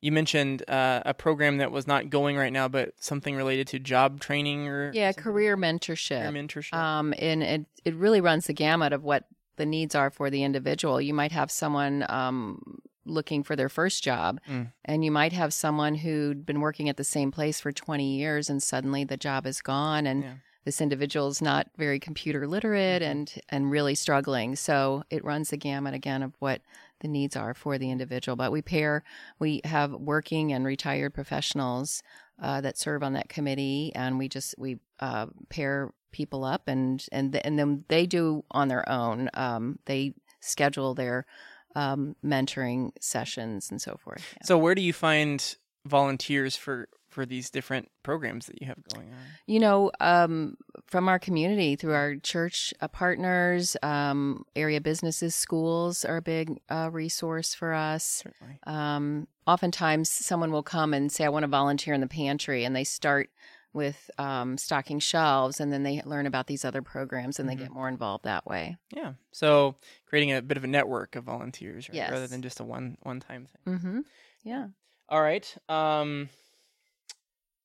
you 0.00 0.12
mentioned 0.12 0.68
uh, 0.68 1.02
a 1.04 1.14
program 1.14 1.56
that 1.58 1.72
was 1.72 1.86
not 1.86 2.10
going 2.10 2.36
right 2.36 2.52
now, 2.52 2.68
but 2.68 2.92
something 3.00 3.34
related 3.34 3.66
to 3.68 3.78
job 3.78 4.20
training 4.20 4.68
or 4.68 4.92
yeah, 4.92 5.10
something? 5.10 5.24
career 5.24 5.56
mentorship. 5.56 6.30
career 6.30 6.44
mentorship. 6.44 6.74
Um, 6.74 7.14
and 7.18 7.42
it, 7.42 7.66
it 7.84 7.94
really 7.94 8.20
runs 8.20 8.46
the 8.46 8.52
gamut 8.52 8.92
of 8.92 9.02
what 9.02 9.24
the 9.56 9.66
needs 9.66 9.94
are 9.94 10.10
for 10.10 10.28
the 10.30 10.44
individual. 10.44 11.00
You 11.00 11.14
might 11.14 11.32
have 11.32 11.50
someone 11.50 12.04
um, 12.08 12.78
looking 13.06 13.42
for 13.42 13.56
their 13.56 13.68
first 13.68 14.02
job, 14.04 14.40
Mm. 14.48 14.72
and 14.84 15.04
you 15.04 15.10
might 15.10 15.32
have 15.32 15.54
someone 15.54 15.94
who'd 15.96 16.44
been 16.44 16.60
working 16.60 16.88
at 16.88 16.96
the 16.96 17.04
same 17.04 17.30
place 17.30 17.60
for 17.60 17.72
20 17.72 18.16
years, 18.16 18.50
and 18.50 18.62
suddenly 18.62 19.04
the 19.04 19.16
job 19.16 19.46
is 19.46 19.62
gone, 19.62 20.06
and 20.06 20.22
Yeah. 20.22 20.34
this 20.64 20.80
individual's 20.80 21.40
not 21.40 21.68
very 21.78 22.00
computer 22.00 22.46
literate 22.48 23.00
Mhm. 23.02 23.10
and 23.10 23.34
and 23.48 23.70
really 23.70 23.94
struggling. 23.94 24.56
So 24.56 25.04
it 25.10 25.24
runs 25.24 25.50
the 25.50 25.56
gamut 25.56 25.94
again 25.94 26.22
of 26.22 26.34
what 26.40 26.60
the 27.00 27.08
needs 27.08 27.36
are 27.36 27.54
for 27.54 27.78
the 27.78 27.90
individual. 27.90 28.34
But 28.36 28.50
we 28.52 28.62
pair, 28.62 29.04
we 29.38 29.60
have 29.64 29.92
working 29.92 30.52
and 30.52 30.64
retired 30.66 31.14
professionals 31.14 32.02
uh, 32.38 32.60
that 32.60 32.76
serve 32.76 33.02
on 33.02 33.12
that 33.14 33.28
committee, 33.30 33.92
and 33.94 34.18
we 34.18 34.28
just 34.28 34.54
we 34.58 34.78
uh, 35.00 35.26
pair 35.48 35.92
people 36.12 36.44
up, 36.44 36.66
and 36.68 37.06
and 37.12 37.32
th- 37.32 37.42
and 37.46 37.58
then 37.58 37.84
they 37.88 38.04
do 38.06 38.44
on 38.50 38.68
their 38.68 38.86
own. 38.88 39.30
Um, 39.34 39.78
they 39.86 40.14
schedule 40.40 40.94
their 40.94 41.26
um, 41.76 42.16
mentoring 42.24 42.90
sessions 43.00 43.70
and 43.70 43.80
so 43.80 43.96
forth. 44.02 44.24
Yeah. 44.32 44.46
so 44.46 44.58
where 44.58 44.74
do 44.74 44.82
you 44.82 44.92
find 44.92 45.56
volunteers 45.84 46.56
for 46.56 46.88
for 47.08 47.24
these 47.24 47.48
different 47.48 47.88
programs 48.02 48.44
that 48.46 48.60
you 48.60 48.66
have 48.66 48.76
going 48.92 49.08
on? 49.08 49.18
You 49.46 49.60
know, 49.60 49.90
um, 50.00 50.56
from 50.86 51.08
our 51.08 51.18
community, 51.18 51.74
through 51.74 51.94
our 51.94 52.16
church 52.16 52.74
uh, 52.80 52.88
partners, 52.88 53.74
um, 53.82 54.44
area 54.54 54.82
businesses, 54.82 55.34
schools 55.34 56.04
are 56.04 56.18
a 56.18 56.22
big 56.22 56.58
uh, 56.68 56.90
resource 56.92 57.54
for 57.54 57.72
us. 57.72 58.22
Certainly. 58.22 58.58
Um, 58.66 59.28
oftentimes, 59.46 60.10
someone 60.10 60.52
will 60.52 60.62
come 60.62 60.92
and 60.92 61.10
say, 61.10 61.24
I 61.24 61.30
want 61.30 61.44
to 61.44 61.48
volunteer 61.48 61.94
in 61.94 62.02
the 62.02 62.06
pantry, 62.06 62.64
and 62.64 62.76
they 62.76 62.84
start 62.84 63.30
with 63.76 64.10
um, 64.18 64.58
stocking 64.58 64.98
shelves, 64.98 65.60
and 65.60 65.72
then 65.72 65.84
they 65.84 66.02
learn 66.04 66.26
about 66.26 66.48
these 66.48 66.64
other 66.64 66.82
programs 66.82 67.38
and 67.38 67.48
Mhm. 67.48 67.52
they 67.52 67.62
get 67.62 67.70
more 67.70 67.88
involved 67.88 68.24
that 68.24 68.44
way. 68.46 68.76
Yeah. 68.90 69.12
So 69.30 69.76
creating 70.06 70.32
a 70.32 70.42
bit 70.42 70.56
of 70.56 70.64
a 70.64 70.66
network 70.66 71.14
of 71.14 71.22
volunteers, 71.24 71.88
right? 71.88 72.10
rather 72.10 72.26
than 72.26 72.42
just 72.42 72.58
a 72.58 72.64
one 72.64 72.96
one 73.02 73.20
time 73.20 73.46
thing. 73.46 73.74
Mm-hmm. 73.78 74.00
Yeah. 74.42 74.68
All 75.08 75.22
right. 75.22 75.56
Um, 75.68 76.30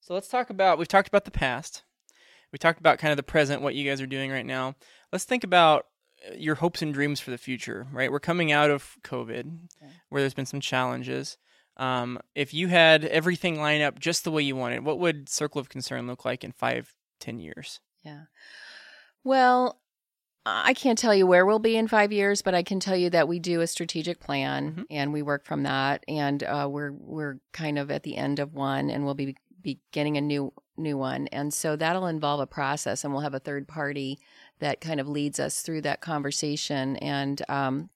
so 0.02 0.13
let's 0.13 0.28
talk 0.28 0.50
about. 0.50 0.78
We've 0.78 0.88
talked 0.88 1.08
about 1.08 1.26
the 1.26 1.32
past. 1.32 1.84
We 2.52 2.58
talked 2.60 2.80
about 2.80 3.00
kind 3.00 3.12
of 3.12 3.17
the 3.17 3.24
present, 3.24 3.62
what 3.62 3.76
you 3.76 3.89
guys 3.89 4.02
are 4.02 4.08
doing 4.08 4.30
right 4.32 4.45
now. 4.45 4.76
Let's 5.12 5.24
think 5.24 5.43
about 5.43 5.88
uh, 6.30 6.34
your 6.36 6.56
hopes 6.56 6.82
and 6.82 6.93
dreams 6.93 7.19
for 7.19 7.32
the 7.32 7.38
future. 7.38 7.88
Right, 7.91 8.12
we're 8.12 8.19
coming 8.19 8.52
out 8.52 8.69
of 8.69 8.97
COVID, 9.04 9.45
Okay. 9.82 9.91
where 10.10 10.21
there's 10.21 10.34
been 10.34 10.45
some 10.45 10.60
challenges. 10.60 11.38
Um, 11.82 12.20
if 12.36 12.54
you 12.54 12.67
had 12.67 13.06
everything 13.06 13.60
line 13.60 13.82
up 13.82 14.00
just 14.00 14.24
the 14.24 14.32
way 14.32 14.44
you 14.44 14.56
wanted, 14.56 14.86
what 14.86 15.00
would 15.00 15.28
Circle 15.30 15.60
of 15.60 15.70
Concern 15.70 16.06
look 16.08 16.24
like 16.26 16.44
in 16.44 16.52
five, 16.52 16.94
ten 17.20 17.39
years? 17.39 17.80
Yeah. 18.04 18.26
Well, 19.24 19.80
I 20.46 20.74
can't 20.74 20.98
tell 20.98 21.13
you 21.13 21.28
where 21.28 21.46
we'll 21.46 21.60
be 21.60 21.78
in 21.78 21.88
five 21.88 22.12
years, 22.12 22.41
but 22.41 22.56
I 22.56 22.63
can 22.63 22.80
tell 22.80 22.96
you 22.96 23.10
that 23.12 23.28
we 23.28 23.39
do 23.39 23.62
a 23.62 23.67
strategic 23.67 24.20
plan 24.20 24.74
Mhm. 24.74 24.86
and 24.89 25.13
we 25.13 25.22
work 25.22 25.46
from 25.46 25.63
that. 25.63 26.04
And 26.08 26.44
uh, 26.44 26.67
we're 26.70 26.91
we're 26.91 27.39
kind 27.52 27.78
of 27.78 27.91
at 27.91 28.04
the 28.04 28.15
end 28.17 28.39
of 28.39 28.54
one, 28.54 28.89
and 28.89 29.04
we'll 29.06 29.13
be 29.13 29.36
beginning 29.62 30.17
a 30.17 30.22
new 30.22 30.54
new 30.78 30.98
one. 30.98 31.28
And 31.28 31.54
so 31.54 31.76
that'll 31.76 32.08
involve 32.08 32.39
a 32.39 32.48
process, 32.48 33.04
and 33.04 33.13
we'll 33.13 33.22
have 33.22 33.36
a 33.36 33.39
third 33.39 33.67
party 33.67 34.20
that 34.60 34.82
kind 34.82 35.00
of 35.00 35.08
leads 35.08 35.39
us 35.39 35.62
through 35.62 35.82
that 35.82 36.02
conversation. 36.02 36.96
And 36.98 37.41
um, 37.50 37.89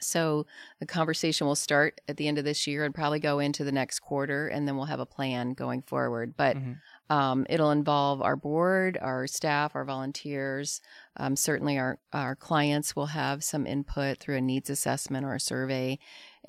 so 0.00 0.46
the 0.80 0.86
conversation 0.86 1.46
will 1.46 1.54
start 1.56 2.00
at 2.08 2.16
the 2.16 2.28
end 2.28 2.38
of 2.38 2.44
this 2.44 2.66
year 2.66 2.84
and 2.84 2.94
probably 2.94 3.20
go 3.20 3.38
into 3.38 3.64
the 3.64 3.72
next 3.72 4.00
quarter, 4.00 4.48
and 4.48 4.66
then 4.68 4.76
we'll 4.76 4.86
have 4.86 5.00
a 5.00 5.06
plan 5.06 5.52
going 5.54 5.82
forward. 5.82 6.36
But 6.36 6.58
Mhm. 6.58 6.80
um, 7.08 7.44
it'll 7.50 7.72
involve 7.72 8.22
our 8.22 8.36
board, 8.36 8.96
our 9.00 9.26
staff, 9.26 9.74
our 9.74 9.84
volunteers. 9.84 10.80
Um, 11.16 11.34
certainly, 11.36 11.76
our 11.78 11.98
our 12.12 12.36
clients 12.36 12.94
will 12.94 13.06
have 13.06 13.42
some 13.42 13.66
input 13.66 14.18
through 14.18 14.36
a 14.36 14.40
needs 14.40 14.70
assessment 14.70 15.26
or 15.26 15.34
a 15.34 15.40
survey, 15.40 15.98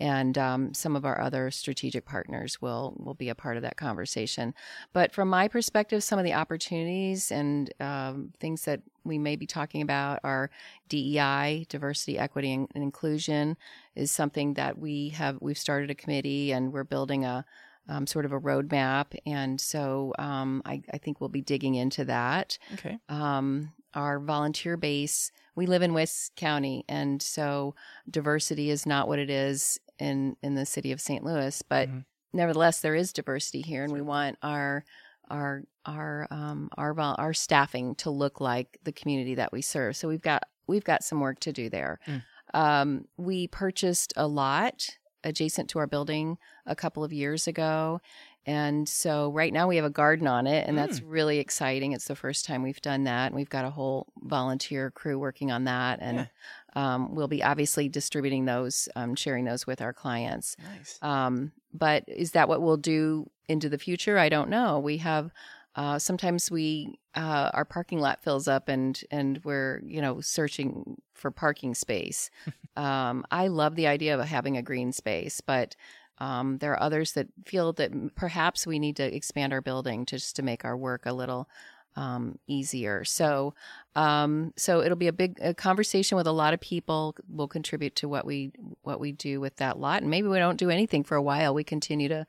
and 0.02 0.36
um, 0.36 0.74
some 0.74 0.96
of 0.96 1.06
our 1.06 1.22
other 1.22 1.52
strategic 1.52 2.06
partners 2.06 2.60
will 2.60 2.96
will 2.98 3.14
be 3.14 3.30
a 3.30 3.36
part 3.36 3.56
of 3.56 3.62
that 3.62 3.78
conversation. 3.78 4.56
But 4.94 5.14
from 5.14 5.30
my 5.30 5.48
perspective, 5.48 6.04
some 6.04 6.18
of 6.18 6.26
the 6.26 6.34
opportunities 6.34 7.32
and 7.32 7.72
um, 7.80 8.34
things 8.40 8.66
that 8.66 8.82
we 9.04 9.20
may 9.20 9.36
be 9.36 9.46
talking 9.46 9.84
about 9.84 10.20
are 10.24 10.50
DEI, 10.90 11.68
diversity, 11.70 12.18
equity, 12.18 12.52
and, 12.52 12.68
inclusion, 12.74 13.58
is 13.96 14.10
something 14.10 14.56
that 14.56 14.80
we 14.80 15.10
have. 15.10 15.38
We've 15.40 15.58
started 15.58 15.92
a 15.92 15.96
committee, 15.96 16.52
and 16.52 16.74
we're 16.74 16.84
building 16.84 17.24
a 17.24 17.46
um, 17.88 18.08
sort 18.08 18.26
of 18.26 18.32
a 18.32 18.40
roadmap. 18.40 19.16
And 19.28 19.62
so 19.62 20.14
um, 20.18 20.64
I, 20.66 20.82
I 20.92 20.98
think 20.98 21.22
we'll 21.22 21.30
be 21.30 21.42
digging 21.42 21.76
into 21.76 22.06
that. 22.06 22.58
Okay. 22.74 22.98
Um, 23.08 23.74
our 23.94 24.20
volunteer 24.20 24.78
base, 24.78 25.32
we 25.56 25.66
live 25.66 25.82
in 25.82 25.94
West 25.94 26.36
County, 26.38 26.86
and 26.88 27.22
so 27.22 27.76
diversity 28.10 28.70
is 28.70 28.86
not 28.86 29.08
what 29.08 29.20
it 29.20 29.30
is 29.30 29.80
in, 30.02 30.36
in 30.42 30.56
the 30.56 30.66
city 30.66 30.92
of 30.92 31.00
St. 31.00 31.24
Louis. 31.24 31.62
But 31.70 31.90
Mhm. 31.90 32.06
nevertheless, 32.34 32.82
there 32.82 32.96
is 32.96 33.14
diversity 33.14 33.62
here, 33.62 33.84
and 33.84 33.94
we 33.94 34.02
want 34.02 34.38
our 34.42 34.84
our 35.30 35.64
our 35.86 36.28
um, 36.30 36.70
our 36.78 37.00
our 37.00 37.34
staffing 37.34 37.96
to 37.96 38.10
look 38.10 38.42
like 38.42 38.78
the 38.84 38.92
community 38.92 39.36
that 39.36 39.52
we 39.52 39.62
serve. 39.62 39.96
So 39.96 40.08
we've 40.08 40.22
got 40.22 40.44
we've 40.68 40.84
got 40.84 41.04
some 41.04 41.20
work 41.22 41.40
to 41.42 41.54
do 41.54 41.70
there. 41.70 42.00
Mm. 42.06 42.24
Um, 42.54 43.08
we 43.18 43.48
purchased 43.48 44.14
a 44.18 44.28
lot 44.28 44.98
adjacent 45.24 45.70
to 45.70 45.80
our 45.80 45.88
building 45.88 46.38
a 46.66 46.76
couple 46.76 47.04
of 47.04 47.14
years 47.14 47.48
ago. 47.48 48.02
And 48.46 48.90
so 48.90 49.32
right 49.32 49.54
now 49.54 49.68
we 49.68 49.76
have 49.76 49.86
a 49.86 49.92
garden 49.92 50.26
on 50.28 50.48
it, 50.48 50.68
and 50.68 50.76
that's 50.76 51.00
really 51.04 51.38
exciting. 51.38 51.92
It's 51.92 52.08
the 52.08 52.16
first 52.16 52.44
time 52.44 52.64
we've 52.64 52.82
done 52.82 53.04
that. 53.04 53.28
And 53.28 53.36
we've 53.36 53.50
got 53.50 53.66
a 53.66 53.70
whole 53.70 54.08
volunteer 54.18 54.90
crew 54.90 55.20
working 55.20 55.52
on 55.52 55.66
that. 55.66 56.00
And 56.02 56.28
um, 56.74 57.14
we'll 57.16 57.28
be 57.28 57.44
obviously 57.44 57.90
distributing 57.90 58.46
those, 58.46 58.90
um, 58.96 59.16
sharing 59.16 59.46
those 59.46 59.68
with 59.68 59.82
our 59.82 59.94
clients. 59.94 60.56
Nice. 60.78 61.00
Um, 61.02 61.52
but 61.74 62.04
is 62.08 62.32
that 62.32 62.48
what 62.48 62.62
we'll 62.62 62.78
do 62.78 63.30
into 63.48 63.70
the 63.70 63.78
future? 63.78 64.18
I 64.18 64.30
don't 64.30 64.50
know. 64.50 64.80
We 64.80 64.98
have 64.98 65.32
uh, 65.76 66.00
sometimes 66.00 66.52
we 66.52 67.00
uh, 67.16 67.50
our 67.54 67.66
parking 67.66 68.00
lot 68.00 68.24
fills 68.24 68.48
up 68.48 68.70
and 68.70 69.02
and 69.10 69.40
we're 69.44 69.82
you 69.86 70.02
know 70.02 70.22
searching 70.22 71.02
for 71.14 71.32
parking 71.32 71.74
space. 71.76 72.30
um, 72.76 73.26
I 73.32 73.48
love 73.48 73.76
the 73.76 73.88
idea 73.88 74.18
of 74.18 74.26
having 74.26 74.58
a 74.58 74.64
green 74.64 74.92
space, 74.92 75.42
but 75.42 75.76
Um, 76.22 76.60
there 76.60 76.74
are 76.74 76.84
others 76.84 77.14
that 77.14 77.28
feel 77.46 77.74
that 77.74 77.92
perhaps 78.16 78.68
we 78.68 78.78
need 78.78 78.96
to 78.98 79.16
expand 79.16 79.54
our 79.54 79.62
building 79.62 80.06
just 80.06 80.36
to 80.36 80.44
make 80.44 80.64
our 80.64 80.78
work 80.78 81.08
a 81.08 81.14
little 81.14 81.48
um, 81.96 82.38
easier. 82.48 83.04
So, 83.04 83.54
um, 83.96 84.54
so 84.56 84.82
it'll 84.82 84.98
be 84.98 85.08
a 85.08 85.14
big 85.14 85.38
a 85.42 85.54
conversation 85.54 86.16
with 86.18 86.28
a 86.28 86.32
lot 86.32 86.54
of 86.54 86.60
people. 86.62 87.16
Will 87.30 87.48
contribute 87.48 87.96
to 87.98 88.08
what 88.08 88.26
we 88.26 88.52
what 88.82 89.00
we 89.00 89.12
do 89.12 89.40
with 89.40 89.58
that 89.58 89.80
lot, 89.80 90.02
and 90.02 90.10
maybe 90.10 90.28
we 90.28 90.38
don't 90.40 90.58
do 90.58 90.70
anything 90.70 91.04
for 91.04 91.16
a 91.16 91.22
while. 91.22 91.54
We 91.54 91.64
continue 91.64 92.08
to 92.10 92.26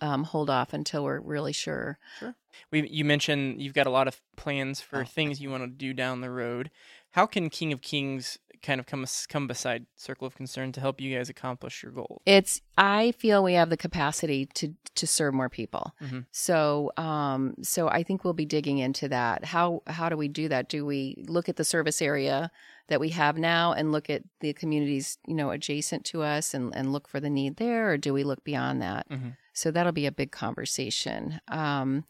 um, 0.00 0.24
hold 0.24 0.48
off 0.50 0.72
until 0.72 1.04
we're 1.04 1.20
really 1.20 1.52
sure. 1.52 1.98
Sure. 2.18 2.34
We 2.70 2.88
you 2.88 3.04
mentioned 3.04 3.60
you've 3.60 3.74
got 3.74 3.86
a 3.86 3.90
lot 3.90 4.08
of 4.08 4.20
plans 4.36 4.80
for 4.80 5.00
Oh. 5.00 5.04
things 5.04 5.40
you 5.40 5.50
want 5.50 5.62
to 5.64 5.68
do 5.68 5.92
down 5.92 6.20
the 6.20 6.30
road. 6.30 6.70
How 7.12 7.26
can 7.26 7.50
King 7.50 7.72
of 7.72 7.82
Kings 7.82 8.38
kind 8.62 8.80
of 8.80 8.86
come 8.86 9.04
come 9.28 9.46
beside 9.46 9.86
Circle 9.96 10.26
of 10.26 10.34
Concern 10.36 10.72
to 10.72 10.80
help 10.80 11.00
you 11.00 11.16
guys 11.16 11.28
accomplish 11.28 11.82
your 11.82 11.92
goals? 11.92 12.22
It's 12.26 12.60
I 12.76 13.12
feel 13.12 13.42
we 13.42 13.54
have 13.54 13.70
the 13.70 13.76
capacity 13.76 14.46
to 14.54 14.74
to 14.96 15.06
serve 15.06 15.34
more 15.34 15.48
people. 15.48 15.94
Mhm. 16.02 16.26
So 16.30 16.90
um 16.96 17.54
so 17.62 17.88
I 17.88 18.02
think 18.02 18.24
we'll 18.24 18.32
be 18.34 18.44
digging 18.46 18.78
into 18.78 19.08
that. 19.08 19.44
How 19.44 19.82
how 19.86 20.08
do 20.08 20.16
we 20.16 20.28
do 20.28 20.48
that? 20.48 20.68
Do 20.68 20.84
we 20.84 21.22
look 21.28 21.48
at 21.48 21.56
the 21.56 21.64
service 21.64 22.02
area 22.02 22.50
that 22.88 23.00
we 23.00 23.10
have 23.10 23.38
now 23.38 23.72
and 23.72 23.92
look 23.92 24.10
at 24.10 24.22
the 24.40 24.52
communities, 24.52 25.16
you 25.26 25.34
know, 25.34 25.50
adjacent 25.50 26.04
to 26.06 26.22
us 26.22 26.54
and 26.54 26.74
and 26.74 26.92
look 26.92 27.08
for 27.08 27.20
the 27.20 27.30
need 27.30 27.56
there 27.56 27.90
or 27.92 27.96
do 27.98 28.12
we 28.12 28.24
look 28.24 28.42
beyond 28.44 28.82
that? 28.82 29.08
Mhm. 29.08 29.36
So 29.52 29.70
that'll 29.70 29.92
be 29.92 30.06
a 30.06 30.12
big 30.12 30.32
conversation. 30.32 31.40
Um 31.48 32.04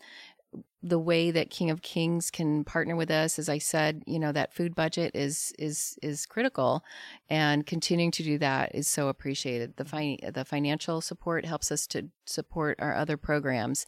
the 0.83 0.99
way 0.99 1.31
that 1.31 1.51
King 1.51 1.71
of 1.71 1.83
Kings 1.83 2.31
can 2.31 2.65
partner 2.65 2.97
with 2.97 3.11
us, 3.11 3.39
as 3.39 3.51
I 3.51 3.59
said, 3.59 4.03
you 4.07 4.19
know, 4.19 4.33
that 4.33 4.55
food 4.55 4.75
budget 4.75 5.15
is 5.15 5.53
is 5.59 5.99
is 6.03 6.25
critical, 6.25 6.83
and 7.29 7.67
continuing 7.67 8.11
to 8.13 8.23
do 8.23 8.39
that 8.39 8.75
is 8.75 8.89
so 8.89 9.09
appreciated. 9.09 9.77
The 9.77 10.19
the 10.33 10.45
financial 10.45 11.01
support 11.03 11.45
helps 11.45 11.71
us 11.71 11.87
to 11.89 12.09
support 12.25 12.79
our 12.81 12.95
other 12.95 13.19
programs, 13.19 13.85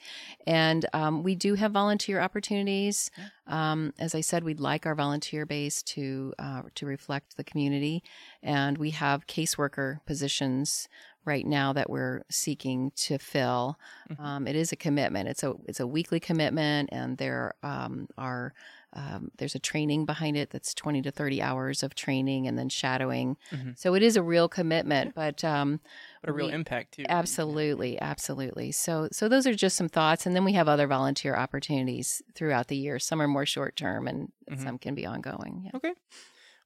and 0.47 0.85
um, 0.93 1.23
we 1.23 1.35
do 1.35 1.55
have 1.55 1.73
volunteer 1.73 2.21
opportunities. 2.21 3.11
Um, 3.47 3.93
as 3.99 4.15
I 4.15 4.21
said, 4.21 4.45
we'd 4.45 4.61
like 4.61 4.85
our 4.85 4.95
volunteer 4.95 5.47
base 5.47 5.83
to 5.85 6.35
uh, 6.39 6.63
to 6.75 6.85
reflect 6.85 7.39
the 7.39 7.45
community, 7.45 8.03
and 8.43 8.77
we 8.77 8.91
have 8.91 9.27
caseworker 9.27 10.05
positions 10.05 10.89
right 11.25 11.47
now 11.47 11.73
that 11.73 11.89
we're 11.89 12.23
seeking 12.31 12.91
to 12.97 13.19
fill. 13.19 13.79
Mhm. 14.11 14.21
Um, 14.21 14.47
it 14.47 14.57
is 14.57 14.73
a 14.73 14.77
commitment. 14.77 15.29
It's 15.29 15.43
a 15.43 15.55
it's 15.67 15.81
a 15.81 15.87
weekly 15.87 16.21
commitment, 16.21 16.89
and 16.93 17.19
there 17.19 17.55
um, 17.63 18.09
are 18.19 18.55
um, 18.95 19.31
there's 19.39 19.55
a 19.55 19.59
training 19.59 20.05
behind 20.05 20.37
it 20.37 20.51
that's 20.51 20.75
20 20.75 21.01
to 21.03 21.11
30 21.11 21.41
hours 21.41 21.83
of 21.83 21.95
training 21.95 22.47
and 22.47 22.59
then 22.59 22.69
shadowing. 22.69 23.39
Mhm. 23.51 23.79
So 23.79 23.95
it 23.95 24.03
is 24.03 24.17
a 24.17 24.23
real 24.23 24.49
commitment, 24.51 25.15
but 25.15 25.43
um, 25.43 25.81
But 26.21 26.29
a 26.31 26.33
real 26.35 26.49
we- 26.49 26.53
impact 26.53 26.93
too. 26.95 27.05
absolutely, 27.09 27.99
absolutely. 28.01 28.71
So 28.73 29.09
so 29.11 29.29
those 29.29 29.47
are 29.47 29.55
just 29.55 29.77
some 29.77 29.89
thoughts, 29.89 30.27
and 30.27 30.37
then 30.37 30.45
we 30.45 30.53
have 30.53 30.69
other 30.69 30.87
volunteer 30.87 31.35
opportunities 31.37 32.21
throughout 32.35 32.69
the 32.69 32.77
year. 32.77 32.99
Some 32.99 33.23
are 33.23 33.29
more 33.29 33.47
short 33.47 33.77
term, 33.77 34.07
and 34.09 34.31
Mhm. 34.51 34.63
some 34.63 34.79
can 34.79 34.95
be 34.95 35.07
ongoing. 35.07 35.63
Yeah. 35.65 35.71
Okay. 35.77 35.95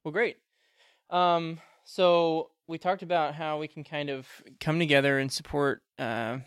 Well, 0.02 0.12
great. 0.12 0.38
Um, 1.10 1.60
so 1.84 2.50
we 2.68 2.78
talked 2.78 3.02
about 3.02 3.34
how 3.34 3.58
we 3.58 3.68
can 3.68 3.84
kind 3.84 4.10
of 4.10 4.26
come 4.60 4.78
together 4.78 5.18
and 5.18 5.30
support 5.30 5.82
uh, 5.98 6.38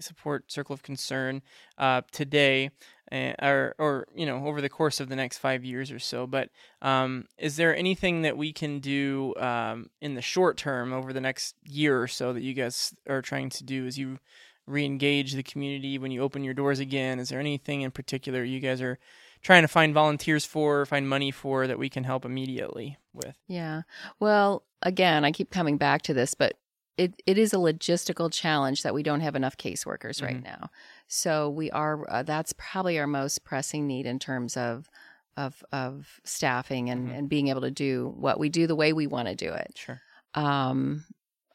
support 0.00 0.50
Circle 0.50 0.74
of 0.74 0.82
Concern 0.82 1.42
uh, 1.78 2.02
today, 2.12 2.70
uh, 3.12 3.32
or 3.40 3.74
or 3.78 4.06
you 4.14 4.26
know 4.26 4.46
over 4.46 4.60
the 4.60 4.68
course 4.68 5.00
of 5.00 5.08
the 5.08 5.16
next 5.16 5.38
five 5.38 5.64
years 5.64 5.90
or 5.90 5.98
so. 5.98 6.26
But 6.26 6.50
um, 6.82 7.26
is 7.38 7.56
there 7.56 7.76
anything 7.76 8.22
that 8.22 8.36
we 8.36 8.52
can 8.52 8.80
do 8.80 9.34
um, 9.36 9.90
in 10.00 10.14
the 10.14 10.22
short 10.22 10.56
term 10.56 10.92
over 10.92 11.12
the 11.12 11.20
next 11.20 11.54
year 11.64 12.00
or 12.00 12.08
so 12.08 12.32
that 12.32 12.42
you 12.42 12.54
guys 12.54 12.94
are 13.08 13.22
trying 13.22 13.50
to 13.50 13.64
do 13.64 13.86
as 13.86 13.98
you 13.98 14.18
re-engage 14.66 15.34
the 15.34 15.42
community 15.42 15.98
when 15.98 16.10
you 16.10 16.22
open 16.22 16.42
your 16.42 16.54
doors 16.54 16.78
again? 16.78 17.18
Is 17.18 17.28
there 17.28 17.40
anything 17.40 17.82
in 17.82 17.90
particular 17.90 18.42
you 18.42 18.60
guys 18.60 18.80
are 18.80 18.98
trying 19.44 19.62
to 19.62 19.68
find 19.68 19.94
volunteers 19.94 20.44
for, 20.44 20.84
find 20.86 21.08
money 21.08 21.30
for 21.30 21.68
that 21.68 21.78
we 21.78 21.88
can 21.88 22.02
help 22.02 22.24
immediately 22.24 22.98
with? 23.12 23.36
Yeah. 23.46 23.82
Well, 24.18 24.64
again, 24.82 25.24
I 25.24 25.30
keep 25.32 25.50
coming 25.50 25.76
back 25.76 26.02
to 26.02 26.14
this, 26.14 26.34
but 26.34 26.54
it, 26.96 27.14
it 27.26 27.38
is 27.38 27.52
a 27.52 27.56
logistical 27.58 28.32
challenge 28.32 28.82
that 28.82 28.94
we 28.94 29.02
don't 29.02 29.20
have 29.20 29.36
enough 29.36 29.56
caseworkers 29.56 30.22
right 30.22 30.40
Mhm. 30.40 30.44
now. 30.44 30.70
So 31.08 31.50
we 31.50 31.70
are 31.70 32.08
uh, 32.10 32.22
that's 32.22 32.52
probably 32.56 32.98
our 32.98 33.06
most 33.06 33.44
pressing 33.44 33.86
need 33.86 34.06
in 34.06 34.18
terms 34.18 34.56
of 34.56 34.88
of 35.36 35.64
of 35.72 36.20
staffing 36.24 36.88
and 36.90 37.08
Mhm. 37.08 37.18
and 37.18 37.28
being 37.28 37.48
able 37.48 37.62
to 37.62 37.70
do 37.72 38.14
what 38.16 38.38
we 38.38 38.48
do 38.48 38.66
the 38.66 38.76
way 38.76 38.92
we 38.92 39.06
want 39.08 39.28
to 39.28 39.34
do 39.34 39.52
it. 39.52 39.76
Sure. 39.76 40.00
Um, 40.34 41.04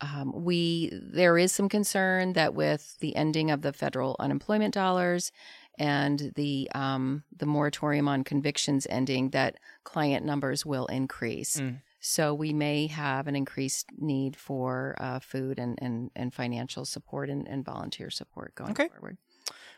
um, 0.01 0.31
we 0.33 0.89
there 0.93 1.37
is 1.37 1.51
some 1.53 1.69
concern 1.69 2.33
that 2.33 2.53
with 2.53 2.97
the 2.99 3.15
ending 3.15 3.51
of 3.51 3.61
the 3.61 3.73
federal 3.73 4.15
unemployment 4.19 4.73
dollars 4.73 5.31
and 5.79 6.33
the 6.35 6.69
um, 6.75 7.23
the 7.35 7.45
moratorium 7.47 8.07
on 8.07 8.23
convictions 8.23 8.85
ending, 8.89 9.29
that 9.31 9.55
client 9.83 10.25
numbers 10.25 10.65
will 10.65 10.85
increase. 10.87 11.59
Mm. 11.59 11.81
So 12.01 12.33
we 12.33 12.53
may 12.53 12.87
have 12.87 13.27
an 13.27 13.35
increased 13.35 13.87
need 13.97 14.35
for 14.37 14.95
uh, 14.99 15.19
food 15.19 15.59
and, 15.59 15.77
and, 15.81 16.11
and 16.15 16.33
financial 16.33 16.85
support 16.85 17.29
and, 17.29 17.45
and 17.47 17.65
volunteer 17.65 18.09
support 18.09 18.55
going 18.55 18.71
Okay. 18.71 18.87
forward. 18.87 19.17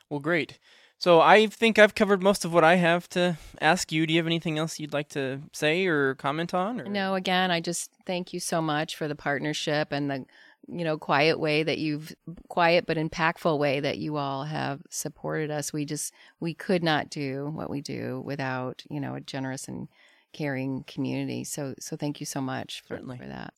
Well, 0.09 0.19
great. 0.19 0.59
So 0.99 1.19
I 1.19 1.47
think 1.47 1.79
I've 1.79 1.95
covered 1.95 2.21
most 2.21 2.45
of 2.45 2.53
what 2.53 2.63
I 2.63 2.75
have 2.75 3.09
to 3.09 3.37
ask 3.59 3.91
you. 3.91 4.05
Do 4.05 4.13
you 4.13 4.19
have 4.19 4.27
anything 4.27 4.59
else 4.59 4.79
you'd 4.79 4.93
like 4.93 5.09
to 5.09 5.41
say 5.51 5.87
or 5.87 6.13
comment 6.13 6.53
on? 6.53 6.79
Or? 6.79 6.83
No, 6.85 7.15
again, 7.15 7.49
I 7.49 7.59
just 7.59 7.89
thank 8.05 8.33
you 8.33 8.39
so 8.39 8.61
much 8.61 8.95
for 8.95 9.07
the 9.07 9.15
partnership 9.15 9.91
and 9.91 10.11
the 10.11 10.25
you 10.67 10.83
know 10.83 10.97
quiet 10.97 11.39
way 11.39 11.63
that 11.63 11.77
you've 11.79 12.13
quiet 12.49 12.85
but 12.85 12.97
impactful 12.97 13.57
way 13.57 13.79
that 13.79 13.97
you 13.97 14.17
all 14.17 14.43
have 14.43 14.81
supported 14.89 15.51
us. 15.51 15.73
We 15.73 15.85
just 15.85 16.13
we 16.39 16.53
could 16.53 16.83
not 16.83 17.09
do 17.09 17.51
what 17.53 17.69
we 17.69 17.81
do 17.81 18.21
without 18.25 18.83
you 18.89 18.99
know 18.99 19.15
a 19.15 19.21
generous 19.21 19.67
and 19.67 19.87
caring 20.33 20.83
community. 20.87 21.43
So 21.43 21.75
so 21.79 21.95
thank 21.95 22.19
you 22.19 22.25
so 22.25 22.41
much 22.41 22.81
for, 22.81 22.95
Certainly. 22.95 23.17
for 23.17 23.27
that. 23.27 23.53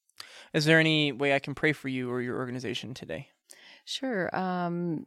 Is 0.54 0.66
there 0.66 0.80
any 0.80 1.12
way 1.12 1.34
I 1.34 1.40
can 1.40 1.56
pray 1.56 1.74
for 1.74 1.88
you 1.88 2.10
or 2.10 2.22
your 2.22 2.38
organization 2.38 2.94
today? 2.94 3.30
Sure. 3.86 4.34
Um, 4.36 5.06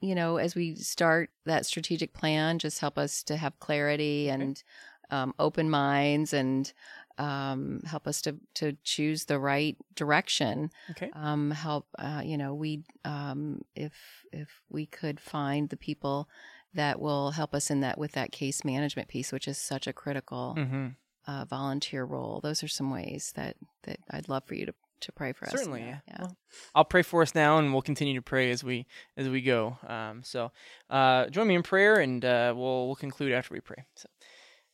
you 0.00 0.14
know, 0.14 0.36
as 0.36 0.54
we 0.54 0.76
start 0.76 1.30
that 1.46 1.66
strategic 1.66 2.12
plan, 2.12 2.58
just 2.58 2.80
help 2.80 2.98
us 2.98 3.22
to 3.24 3.36
have 3.36 3.58
clarity 3.58 4.28
and 4.28 4.62
um, 5.10 5.34
open 5.38 5.70
minds 5.70 6.32
and 6.32 6.72
um, 7.18 7.80
help 7.86 8.06
us 8.06 8.20
to, 8.22 8.36
to 8.54 8.76
choose 8.84 9.24
the 9.24 9.38
right 9.38 9.76
direction. 9.94 10.70
Okay. 10.90 11.10
Um, 11.14 11.50
help, 11.50 11.86
uh, 11.98 12.22
you 12.24 12.36
know, 12.36 12.54
we, 12.54 12.82
um, 13.04 13.62
if, 13.74 13.92
if 14.32 14.48
we 14.68 14.86
could 14.86 15.20
find 15.20 15.68
the 15.68 15.76
people 15.76 16.28
that 16.74 17.00
will 17.00 17.30
help 17.30 17.54
us 17.54 17.70
in 17.70 17.80
that 17.80 17.96
with 17.96 18.12
that 18.12 18.32
case 18.32 18.64
management 18.64 19.08
piece, 19.08 19.32
which 19.32 19.48
is 19.48 19.56
such 19.58 19.86
a 19.86 19.92
critical 19.92 20.54
Mm-hmm. 20.58 20.88
uh, 21.26 21.44
volunteer 21.46 22.04
role. 22.04 22.40
Those 22.42 22.62
are 22.62 22.68
some 22.68 22.90
ways 22.90 23.32
that, 23.34 23.56
that 23.84 23.98
I'd 24.10 24.28
love 24.28 24.44
for 24.44 24.54
you 24.54 24.66
to, 24.66 24.74
to 25.00 25.12
pray 25.12 25.32
for 25.32 25.46
us. 25.46 25.52
Certainly, 25.52 25.80
that. 25.84 26.02
yeah. 26.06 26.16
Well, 26.20 26.36
I'll 26.74 26.84
pray 26.84 27.02
for 27.02 27.22
us 27.22 27.34
now, 27.34 27.58
and 27.58 27.72
we'll 27.72 27.82
continue 27.82 28.14
to 28.14 28.22
pray 28.22 28.50
as 28.50 28.64
we 28.64 28.86
as 29.16 29.28
we 29.28 29.42
go. 29.42 29.76
Um, 29.86 30.22
so, 30.22 30.52
uh, 30.88 31.26
join 31.26 31.46
me 31.48 31.54
in 31.54 31.62
prayer, 31.62 31.96
and 31.96 32.24
uh, 32.24 32.54
we'll 32.56 32.86
we'll 32.86 32.96
conclude 32.96 33.32
after 33.32 33.52
we 33.52 33.60
pray. 33.60 33.84
So, 33.94 34.08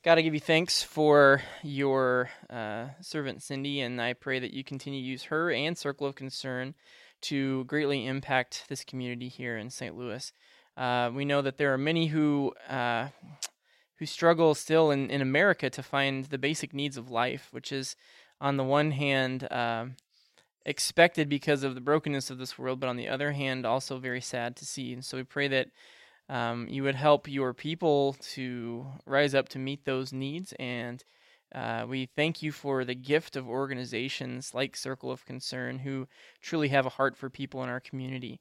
God, 0.05 0.19
I 0.19 0.23
give 0.23 0.35
you 0.35 0.41
thanks 0.41 0.83
for 0.83 1.43
your 1.63 2.29
uh, 2.51 2.87
servant 3.01 3.41
Cindy, 3.41 3.81
and 3.81 4.03
I 4.03 4.15
pray 4.15 4.41
that 4.41 4.53
you 4.53 4.65
continue 4.65 5.01
to 5.01 5.07
use 5.07 5.23
her 5.25 5.53
and 5.53 5.79
Circle 5.79 6.09
of 6.09 6.17
Concern 6.17 6.75
to 7.21 7.63
greatly 7.67 8.05
impact 8.07 8.65
this 8.69 8.83
community 8.83 9.29
here 9.29 9.57
in 9.57 9.71
St. 9.71 9.97
Louis. 9.97 10.33
Uh, 10.77 11.13
we 11.15 11.25
know 11.25 11.41
that 11.41 11.57
there 11.57 11.73
are 11.73 11.79
many 11.79 12.09
who 12.09 12.53
uh, 12.69 13.11
who 14.01 14.07
struggle 14.07 14.57
still 14.57 14.91
in, 14.91 15.09
in 15.09 15.23
America 15.23 15.71
to 15.71 15.85
find 15.85 16.25
the 16.25 16.39
basic 16.39 16.75
needs 16.75 16.97
of 16.97 17.09
life, 17.09 17.47
which 17.53 17.71
is 17.71 17.95
on 18.41 18.57
the 18.57 18.65
one 18.65 18.91
hand. 18.91 19.47
um 19.53 19.95
expected 20.65 21.29
because 21.29 21.65
of 21.65 21.75
the 21.75 21.81
brokenness 21.81 22.31
of 22.31 22.39
this 22.39 22.57
world, 22.57 22.79
but 22.79 22.89
on 22.89 22.97
the 22.97 23.09
other 23.09 23.33
hand, 23.33 23.67
also 23.67 23.99
very 23.99 24.21
sad 24.21 24.55
to 24.57 24.65
see. 24.65 24.93
And 24.93 25.05
so 25.05 25.17
we 25.17 25.25
pray 25.25 25.49
that 25.49 25.69
um, 26.33 26.67
you 26.71 26.83
would 26.83 26.95
help 26.95 27.29
your 27.29 27.53
people 27.53 28.17
to 28.33 28.87
rise 29.05 29.35
up 29.35 29.51
to 29.51 29.59
meet 29.59 29.85
those 29.85 30.15
needs. 30.15 30.55
And 30.59 31.05
uh, 31.55 31.85
we 31.87 32.07
thank 32.07 32.43
you 32.43 32.53
for 32.53 32.87
the 32.87 32.95
gift 32.95 33.37
of 33.37 33.47
organizations 33.47 34.55
like 34.55 34.75
Circle 34.75 35.11
of 35.11 35.27
Concern 35.27 35.81
who 35.81 36.09
truly 36.41 36.69
have 36.69 36.87
a 36.87 36.97
heart 36.97 37.19
for 37.19 37.29
people 37.29 37.63
in 37.63 37.69
our 37.69 37.81
community. 37.81 38.41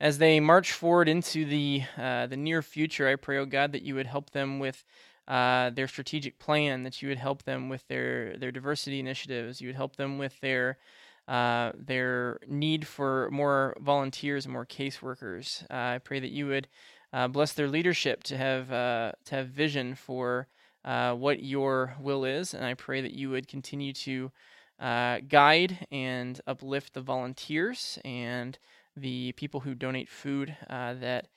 As 0.00 0.18
they 0.18 0.38
march 0.38 0.70
forward 0.70 1.08
into 1.08 1.44
the 1.44 1.82
uh, 1.98 2.26
the 2.28 2.36
near 2.36 2.62
future, 2.62 3.08
I 3.08 3.16
pray, 3.16 3.38
oh 3.38 3.44
God, 3.44 3.72
that 3.72 3.82
you 3.82 3.96
would 3.96 4.06
help 4.06 4.30
them 4.30 4.60
with 4.60 4.84
uh, 5.26 5.70
their 5.70 5.88
strategic 5.88 6.38
plan, 6.38 6.84
that 6.84 7.02
you 7.02 7.08
would 7.08 7.18
help 7.18 7.42
them 7.42 7.68
with 7.68 7.86
their 7.88 8.36
their 8.36 8.52
diversity 8.52 9.00
initiatives, 9.00 9.60
you 9.60 9.68
would 9.68 9.76
help 9.76 9.96
them 9.96 10.18
with 10.18 10.38
their 10.40 10.78
uh, 11.26 11.72
their 11.74 12.38
need 12.46 12.86
for 12.86 13.28
more 13.30 13.76
volunteers 13.80 14.44
and 14.44 14.52
more 14.52 14.66
caseworkers. 14.66 15.64
Uh, 15.64 15.96
I 15.96 15.98
pray 15.98 16.20
that 16.20 16.30
you 16.30 16.46
would 16.46 16.68
uh, 17.12 17.28
bless 17.28 17.52
their 17.52 17.68
leadership 17.68 18.22
to 18.24 18.36
have 18.36 18.72
uh, 18.72 19.12
to 19.26 19.34
have 19.34 19.48
vision 19.48 19.94
for 19.94 20.48
uh, 20.84 21.14
what 21.14 21.42
your 21.42 21.94
will 22.00 22.24
is, 22.24 22.54
and 22.54 22.64
I 22.64 22.74
pray 22.74 23.00
that 23.00 23.12
you 23.12 23.30
would 23.30 23.48
continue 23.48 23.92
to 23.92 24.32
uh, 24.80 25.20
guide 25.28 25.86
and 25.92 26.40
uplift 26.46 26.94
the 26.94 27.00
volunteers 27.00 27.98
and 28.04 28.58
the 28.96 29.32
people 29.32 29.60
who 29.60 29.74
donate 29.74 30.08
food, 30.08 30.56
uh, 30.68 30.94
that 30.94 31.28